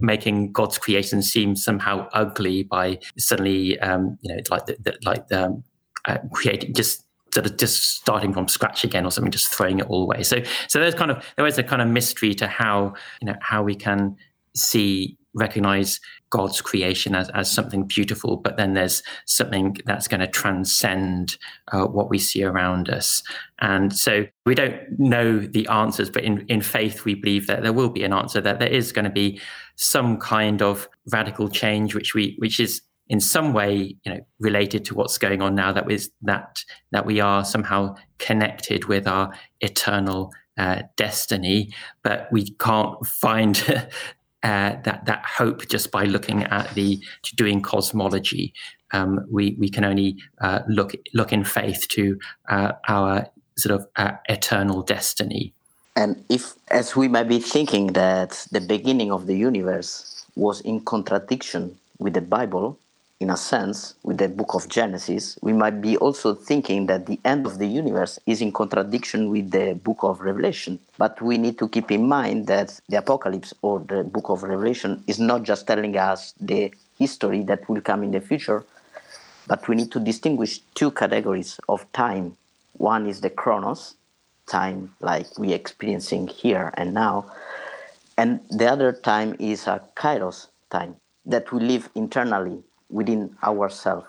[0.00, 5.28] making God's creation seem somehow ugly by suddenly, um, you know, like the, the like
[5.28, 5.64] the, um,
[6.06, 9.86] uh, creating just sort of just starting from scratch again or something, just throwing it
[9.86, 10.22] all away.
[10.22, 13.36] So, so there's kind of there is a kind of mystery to how you know
[13.40, 14.16] how we can
[14.54, 16.00] see recognize
[16.30, 21.36] God's creation as, as something beautiful, but then there's something that's going to transcend
[21.72, 23.22] uh, what we see around us.
[23.60, 27.72] And so we don't know the answers, but in, in faith, we believe that there
[27.72, 29.40] will be an answer, that there is going to be
[29.76, 34.84] some kind of radical change, which we, which is in some way, you know, related
[34.86, 35.72] to what's going on now.
[35.72, 42.50] That is that that we are somehow connected with our eternal uh, destiny, but we
[42.52, 43.62] can't find
[44.42, 47.02] uh, that that hope just by looking at the
[47.34, 48.54] doing cosmology.
[48.92, 52.16] Um, we we can only uh, look look in faith to
[52.48, 53.26] uh, our
[53.58, 55.52] sort of uh, eternal destiny.
[55.96, 60.80] And if, as we might be thinking that the beginning of the universe was in
[60.80, 62.78] contradiction with the Bible,
[63.20, 67.20] in a sense, with the book of Genesis, we might be also thinking that the
[67.22, 70.80] end of the universe is in contradiction with the book of Revelation.
[70.96, 75.04] But we need to keep in mind that the Apocalypse or the book of Revelation
[75.06, 78.64] is not just telling us the history that will come in the future,
[79.46, 82.38] but we need to distinguish two categories of time.
[82.78, 83.96] One is the chronos,
[84.46, 87.30] time like we're experiencing here and now,
[88.16, 90.96] and the other time is a kairos time
[91.26, 94.06] that we live internally within ourselves.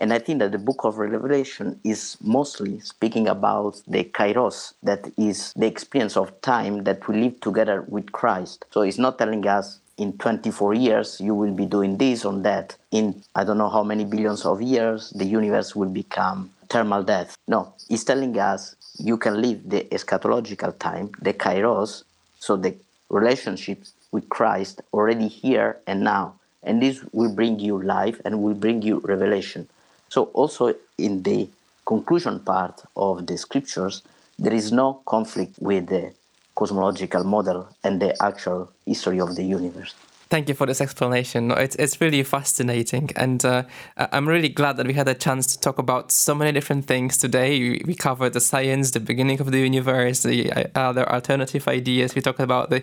[0.00, 5.10] And I think that the book of Revelation is mostly speaking about the kairos, that
[5.16, 8.64] is the experience of time that we live together with Christ.
[8.70, 12.76] So it's not telling us in 24 years you will be doing this or that.
[12.92, 17.36] In I don't know how many billions of years the universe will become thermal death.
[17.48, 22.04] No, it's telling us you can live the eschatological time, the kairos,
[22.38, 22.76] so the
[23.10, 28.54] relationship with Christ already here and now and this will bring you life and will
[28.54, 29.68] bring you revelation.
[30.08, 31.48] So, also in the
[31.86, 34.02] conclusion part of the scriptures,
[34.38, 36.12] there is no conflict with the
[36.54, 39.94] cosmological model and the actual history of the universe.
[40.30, 41.50] Thank you for this explanation.
[41.52, 43.62] It's it's really fascinating, and uh,
[43.96, 47.16] I'm really glad that we had a chance to talk about so many different things
[47.16, 47.80] today.
[47.86, 52.14] We, covered the science, the beginning of the universe, the uh, other alternative ideas.
[52.14, 52.80] We talked about the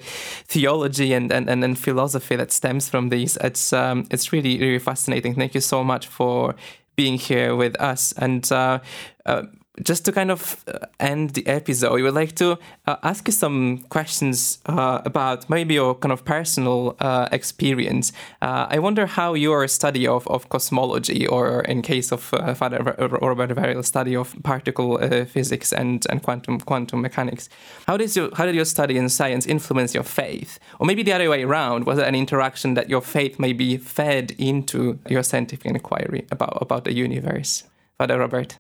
[0.48, 3.38] theology and, and, and, and philosophy that stems from these.
[3.38, 5.36] It's um, it's really really fascinating.
[5.36, 6.56] Thank you so much for
[6.96, 8.52] being here with us, and.
[8.52, 8.80] Uh,
[9.28, 9.44] uh
[9.84, 12.58] just to kind of uh, end the episode, we would like to
[12.88, 18.14] uh, ask you some questions uh, about maybe your kind of personal uh, experience.
[18.42, 22.82] Uh, I wonder how your study of, of cosmology, or in case of uh, Father
[22.82, 27.50] Robert Verrill's study of particle physics and, and quantum quantum mechanics,
[27.88, 31.14] how did your how did your study in science influence your faith, or maybe the
[31.14, 31.86] other way around?
[31.86, 36.86] Was it an interaction that your faith maybe fed into your scientific inquiry about about
[36.86, 37.64] the universe,
[37.98, 38.58] Father Robert?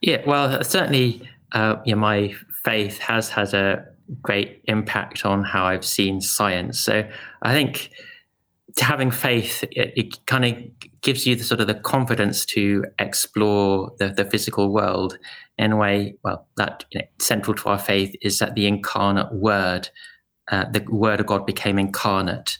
[0.00, 2.34] Yeah, well, certainly, uh, my
[2.64, 3.84] faith has had a
[4.22, 6.80] great impact on how I've seen science.
[6.80, 7.08] So
[7.42, 7.90] I think
[8.78, 13.92] having faith it, it kind of gives you the sort of the confidence to explore
[13.98, 15.18] the, the physical world
[15.56, 16.14] in a way.
[16.22, 19.88] Well, that you know, central to our faith is that the incarnate Word,
[20.50, 22.58] uh, the Word of God, became incarnate,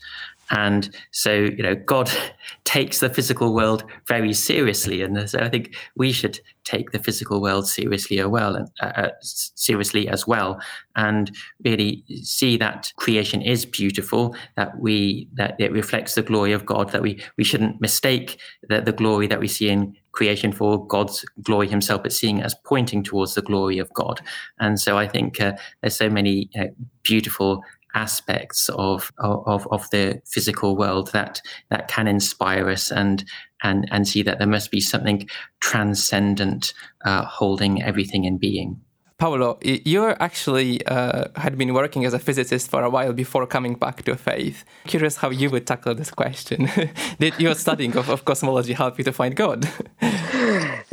[0.50, 2.10] and so, you know, God
[2.64, 7.40] takes the physical world very seriously, and so I think we should take the physical
[7.40, 10.60] world seriously as well, and uh, uh, seriously as well,
[10.96, 11.30] and
[11.64, 16.90] really see that creation is beautiful, that we that it reflects the glory of God,
[16.90, 18.38] that we we shouldn't mistake
[18.68, 22.44] the, the glory that we see in creation for God's glory Himself, but seeing it
[22.44, 24.20] as pointing towards the glory of God.
[24.58, 26.66] And so, I think uh, there's so many uh,
[27.02, 27.62] beautiful
[27.94, 33.24] aspects of, of of the physical world that that can inspire us and
[33.62, 35.28] and and see that there must be something
[35.60, 36.74] transcendent
[37.04, 38.80] uh, holding everything in being.
[39.18, 43.74] Paolo, you actually uh, had been working as a physicist for a while before coming
[43.74, 44.64] back to faith.
[44.86, 46.70] Curious how you would tackle this question.
[47.18, 49.68] Did your studying of, of cosmology help you to find God?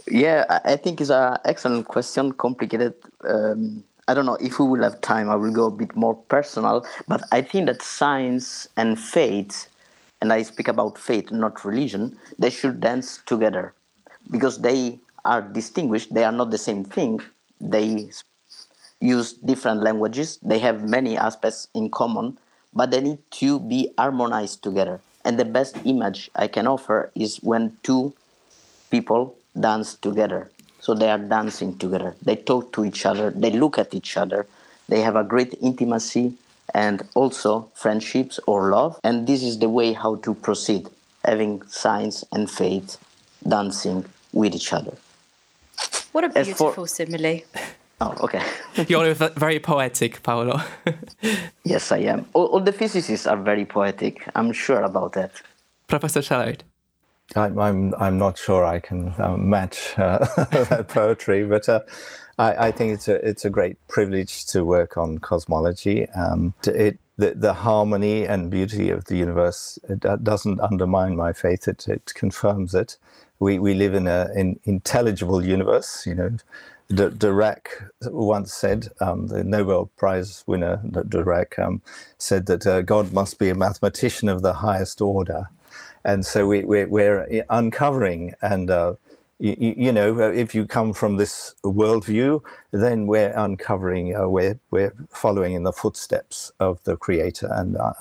[0.07, 2.95] yeah, I think it's an excellent question, complicated.
[3.23, 5.29] Um, I don't know if we will have time.
[5.29, 9.67] I will go a bit more personal, but I think that science and faith,
[10.21, 13.73] and I speak about faith, not religion, they should dance together
[14.29, 16.13] because they are distinguished.
[16.13, 17.19] They are not the same thing.
[17.59, 18.09] They
[19.01, 20.37] use different languages.
[20.43, 22.37] They have many aspects in common,
[22.73, 24.99] but they need to be harmonized together.
[25.23, 28.13] And the best image I can offer is when two
[28.91, 30.51] people dance together
[30.85, 32.15] so they are dancing together.
[32.21, 33.31] They talk to each other.
[33.31, 34.45] They look at each other.
[34.87, 36.33] They have a great intimacy
[36.75, 38.99] and also friendships or love.
[39.03, 40.87] And this is the way how to proceed,
[41.23, 42.99] having science and faith
[43.47, 44.93] dancing with each other.
[46.11, 46.87] What a beautiful for...
[46.87, 47.41] simile.
[47.99, 48.43] Oh, okay.
[48.87, 50.61] You're very poetic, Paolo.
[51.63, 52.27] yes, I am.
[52.33, 54.27] All, all, the physicists are very poetic.
[54.35, 55.31] I'm sure about that.
[55.87, 56.59] Professor Shellard.
[57.35, 60.19] I'm, I'm, I'm not sure I can um, match uh,
[60.69, 61.81] that poetry, but uh,
[62.37, 66.07] I, I, think it's a, it's a great privilege to work on cosmology.
[66.09, 69.79] Um, it, the, the harmony and beauty of the universe
[70.23, 72.97] doesn't undermine my faith, it, it confirms it.
[73.39, 76.29] We, we live in a, an intelligible universe, you know.
[76.89, 81.81] D- Dirac once said, um, the Nobel Prize winner Dirac um,
[82.19, 85.49] said that uh, God must be a mathematician of the highest order
[86.05, 88.93] and so we, we're, we're uncovering and uh,
[89.39, 92.41] you, you, know, if you come from this worldview,
[92.71, 97.91] then we're uncovering, uh, we're, we're following in the footsteps of the Creator and uh,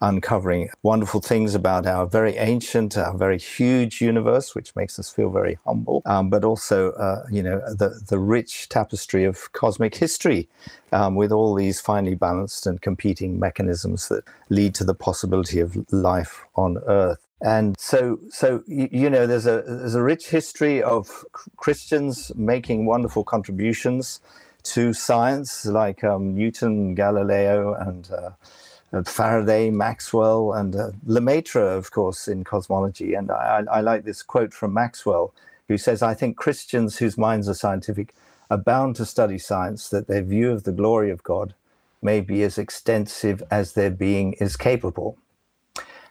[0.00, 5.30] uncovering wonderful things about our very ancient, our very huge universe, which makes us feel
[5.30, 10.48] very humble, um, but also, uh, you know, the, the rich tapestry of cosmic history
[10.92, 15.76] um, with all these finely balanced and competing mechanisms that lead to the possibility of
[15.92, 17.25] life on Earth.
[17.42, 21.24] And so, so you know, there's a there's a rich history of
[21.56, 24.20] Christians making wonderful contributions
[24.64, 32.26] to science, like um, Newton, Galileo, and uh, Faraday, Maxwell, and uh, Lemaitre, of course,
[32.26, 33.14] in cosmology.
[33.14, 35.34] And I, I like this quote from Maxwell,
[35.68, 38.14] who says, "I think Christians whose minds are scientific
[38.50, 41.52] are bound to study science, that their view of the glory of God
[42.00, 45.18] may be as extensive as their being is capable."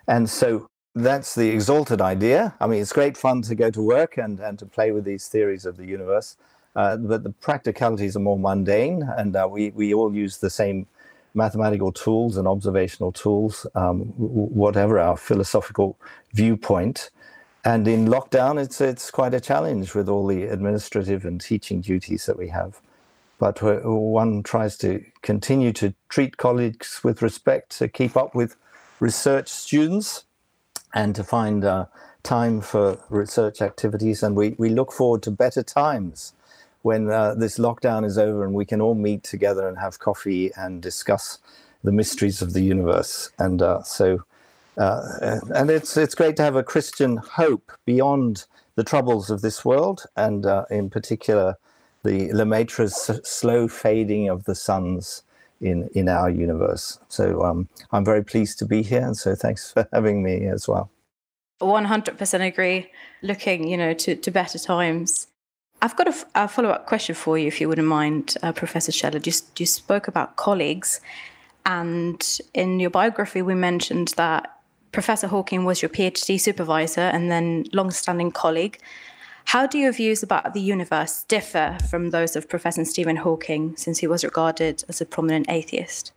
[0.08, 2.56] And so that's the exalted idea.
[2.60, 5.28] I mean, it's great fun to go to work and, and to play with these
[5.28, 6.38] theories of the universe,
[6.76, 10.88] uh, but the practicalities are more mundane, and uh, we, we all use the same
[11.34, 15.98] mathematical tools and observational tools, um, whatever our philosophical
[16.34, 17.12] viewpoint.
[17.66, 22.26] And in lockdown, it's it's quite a challenge with all the administrative and teaching duties
[22.28, 22.80] that we have.
[23.38, 28.56] But one tries to continue to treat colleagues with respect, to keep up with
[29.02, 30.24] research students,
[30.96, 31.86] and to find uh,
[32.24, 34.24] time for research activities.
[34.24, 36.34] And we, we look forward to better times
[36.82, 40.52] when uh, this lockdown is over and we can all meet together and have coffee
[40.56, 41.40] and discuss
[41.84, 43.32] the mysteries of the universe.
[43.38, 44.24] And uh, so,
[44.78, 49.64] uh, and it's it's great to have a Christian hope beyond the troubles of this
[49.64, 51.58] world, and uh, in particular,
[52.04, 55.24] the Lemaitre's slow fading of the suns
[55.66, 57.00] in in our universe.
[57.08, 60.68] So um, I'm very pleased to be here, and so thanks for having me as
[60.68, 60.90] well.
[61.62, 62.92] 100% agree.
[63.22, 65.28] Looking, you know, to, to better times.
[65.82, 68.92] I've got a, a follow up question for you, if you wouldn't mind, uh, Professor
[68.92, 69.26] Shellard.
[69.26, 71.00] You, you spoke about colleagues,
[71.66, 74.56] and in your biography, we mentioned that
[74.92, 78.80] Professor Hawking was your PhD supervisor and then long standing colleague.
[79.46, 84.00] How do your views about the universe differ from those of Professor Stephen Hawking, since
[84.00, 86.12] he was regarded as a prominent atheist?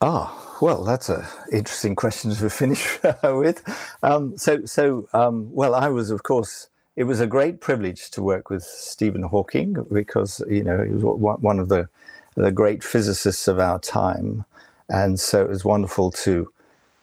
[0.00, 3.62] Ah, well, that's an interesting question to finish with.
[4.02, 8.22] Um, so, so um, well, I was, of course, it was a great privilege to
[8.22, 11.04] work with Stephen Hawking because you know he was
[11.40, 11.88] one of the
[12.34, 14.44] the great physicists of our time,
[14.88, 16.52] and so it was wonderful to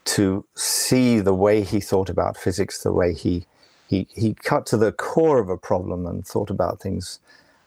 [0.05, 3.45] to see the way he thought about physics, the way he
[3.89, 7.19] he he cut to the core of a problem and thought about things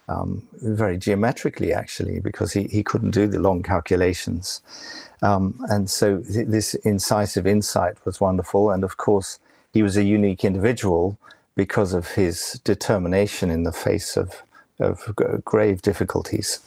[0.08, 4.60] um, very geometrically, actually, because he, he couldn't do the long calculations.
[5.22, 8.70] Um, and so th- this incisive insight was wonderful.
[8.70, 9.38] And of course,
[9.72, 11.18] he was a unique individual
[11.54, 14.42] because of his determination in the face of,
[14.78, 15.14] of
[15.44, 16.60] grave difficulties.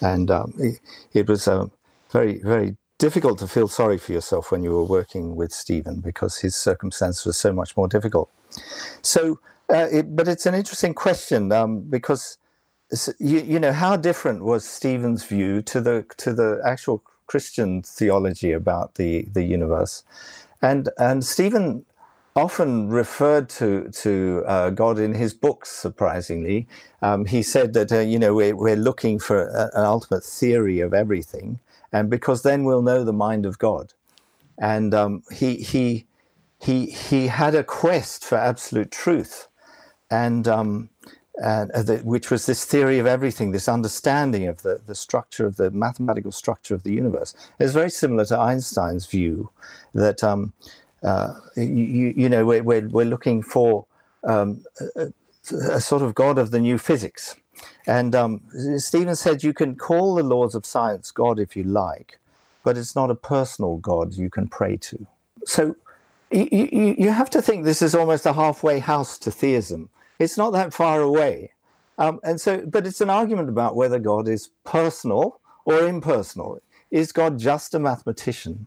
[0.00, 0.80] And um, it,
[1.12, 1.66] it, was uh,
[2.10, 6.38] very, very difficult to feel sorry for yourself when you were working with Stephen because
[6.38, 8.30] his circumstance was so much more difficult.
[9.02, 9.40] So,
[9.74, 12.38] uh, it, but it's an interesting question um, because
[13.18, 18.52] you, you know how different was Stephen's view to the to the actual Christian theology
[18.52, 20.04] about the the universe,
[20.70, 21.84] and and Stephen
[22.36, 23.68] often referred to
[24.04, 25.70] to uh, God in his books.
[25.70, 26.68] Surprisingly,
[27.08, 30.78] um, he said that uh, you know we're, we're looking for a, an ultimate theory
[30.80, 31.58] of everything,
[31.92, 33.92] and because then we'll know the mind of God.
[34.58, 36.06] And um, he he
[36.60, 39.48] he he had a quest for absolute truth,
[40.10, 40.46] and.
[40.48, 40.90] Um,
[41.42, 45.56] uh, the, which was this theory of everything, this understanding of the, the structure of
[45.56, 47.34] the mathematical structure of the universe.
[47.58, 49.50] It's very similar to Einstein's view
[49.94, 50.52] that um,
[51.02, 53.86] uh, you, you, know, we're, we're, we're looking for
[54.24, 54.64] um,
[54.96, 55.12] a,
[55.50, 57.34] a, sort of God of the new physics.
[57.86, 58.42] And um,
[58.78, 62.18] Stephen said you can call the laws of science God if you like,
[62.64, 65.06] but it's not a personal God you can pray to.
[65.44, 65.76] So
[66.30, 69.90] you, you, you have to think this is almost a halfway house to theism.
[70.18, 71.52] It's not that far away.
[71.98, 76.60] Um, and so, but it's an argument about whether God is personal or impersonal.
[76.90, 78.66] Is God just a mathematician?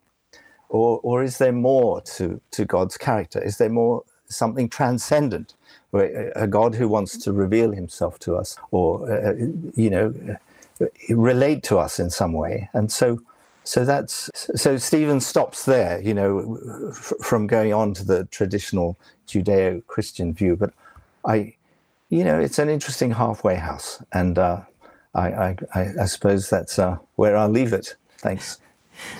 [0.70, 3.41] or or is there more to to God's character?
[3.41, 5.53] Is there more something transcendent,
[5.93, 9.34] a God who wants to reveal Himself to us, or uh,
[9.76, 10.13] you know,
[11.09, 12.69] relate to us in some way?
[12.73, 13.21] And so.
[13.67, 18.95] So that's so Stephen stops there, you know, from going on to the traditional
[19.28, 20.55] Judeo-Christian view.
[20.55, 20.71] But
[21.26, 21.55] I,
[22.09, 24.61] you know, it's an interesting halfway house, and uh,
[25.15, 27.95] I, I, I, suppose that's uh, where I'll leave it.
[28.19, 28.59] Thanks.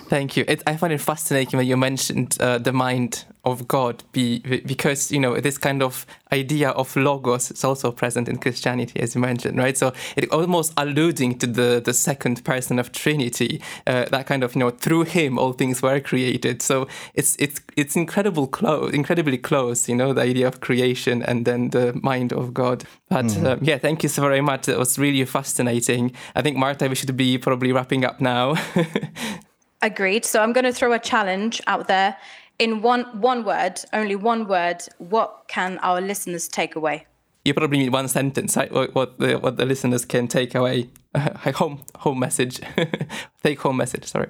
[0.08, 0.46] Thank you.
[0.48, 5.12] It, I find it fascinating when you mentioned uh, the mind of God, be, because
[5.12, 9.22] you know this kind of idea of logos is also present in Christianity, as you
[9.22, 9.78] mentioned, right?
[9.78, 14.56] So it almost alluding to the the second person of Trinity, uh, that kind of
[14.56, 16.62] you know through Him all things were created.
[16.62, 21.46] So it's it's it's incredible close, incredibly close, you know, the idea of creation and
[21.46, 22.84] then the mind of God.
[23.10, 23.46] But mm-hmm.
[23.46, 24.68] um, yeah, thank you so very much.
[24.68, 26.14] It was really fascinating.
[26.36, 28.56] I think Marta, we should be probably wrapping up now.
[29.82, 30.26] Agreed.
[30.26, 32.18] So I'm going to throw a challenge out there.
[32.58, 37.06] In one one word, only one word, what can our listeners take away?
[37.44, 38.72] You probably need one sentence, right?
[38.72, 40.90] What, what the what the listeners can take away.
[41.16, 42.60] Uh, home home message,
[43.44, 44.04] take home message.
[44.04, 44.28] Sorry.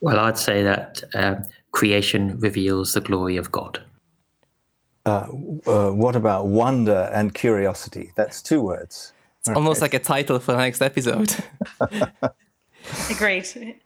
[0.00, 1.34] Well, I'd say that uh,
[1.72, 3.82] creation reveals the glory of God.
[5.04, 5.26] Uh,
[5.66, 8.12] uh, what about wonder and curiosity?
[8.14, 9.12] That's two words.
[9.40, 11.34] It's almost like a title for the next episode.
[13.10, 13.80] Agreed.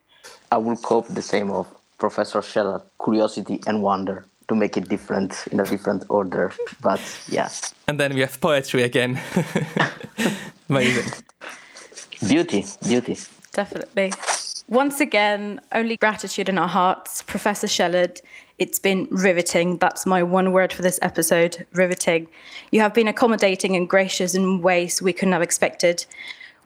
[0.51, 1.67] I will cope the same of
[2.03, 6.53] Professor Shellard, curiosity and wonder to make it different in a different order.
[6.81, 7.73] But yes.
[7.87, 9.21] And then we have poetry again.
[10.69, 11.13] Amazing.
[12.27, 13.17] Beauty, beauty.
[13.53, 14.13] Definitely.
[14.67, 17.23] Once again, only gratitude in our hearts.
[17.23, 18.21] Professor Shellard,
[18.59, 19.79] it's been riveting.
[19.79, 22.27] That's my one word for this episode riveting.
[22.73, 26.05] You have been accommodating and gracious in ways we couldn't have expected.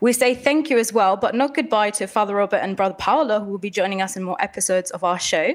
[0.01, 3.41] We say thank you as well, but not goodbye to Father Robert and Brother Paolo,
[3.41, 5.55] who will be joining us in more episodes of our show.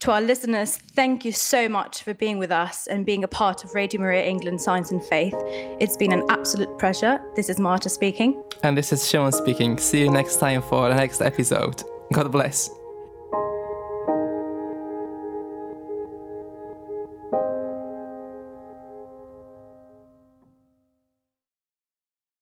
[0.00, 3.64] To our listeners, thank you so much for being with us and being a part
[3.64, 5.34] of Radio Maria England Science and Faith.
[5.80, 7.20] It's been an absolute pleasure.
[7.34, 8.40] This is Marta speaking.
[8.62, 9.76] And this is Shimon speaking.
[9.78, 11.82] See you next time for the next episode.
[12.12, 12.77] God bless.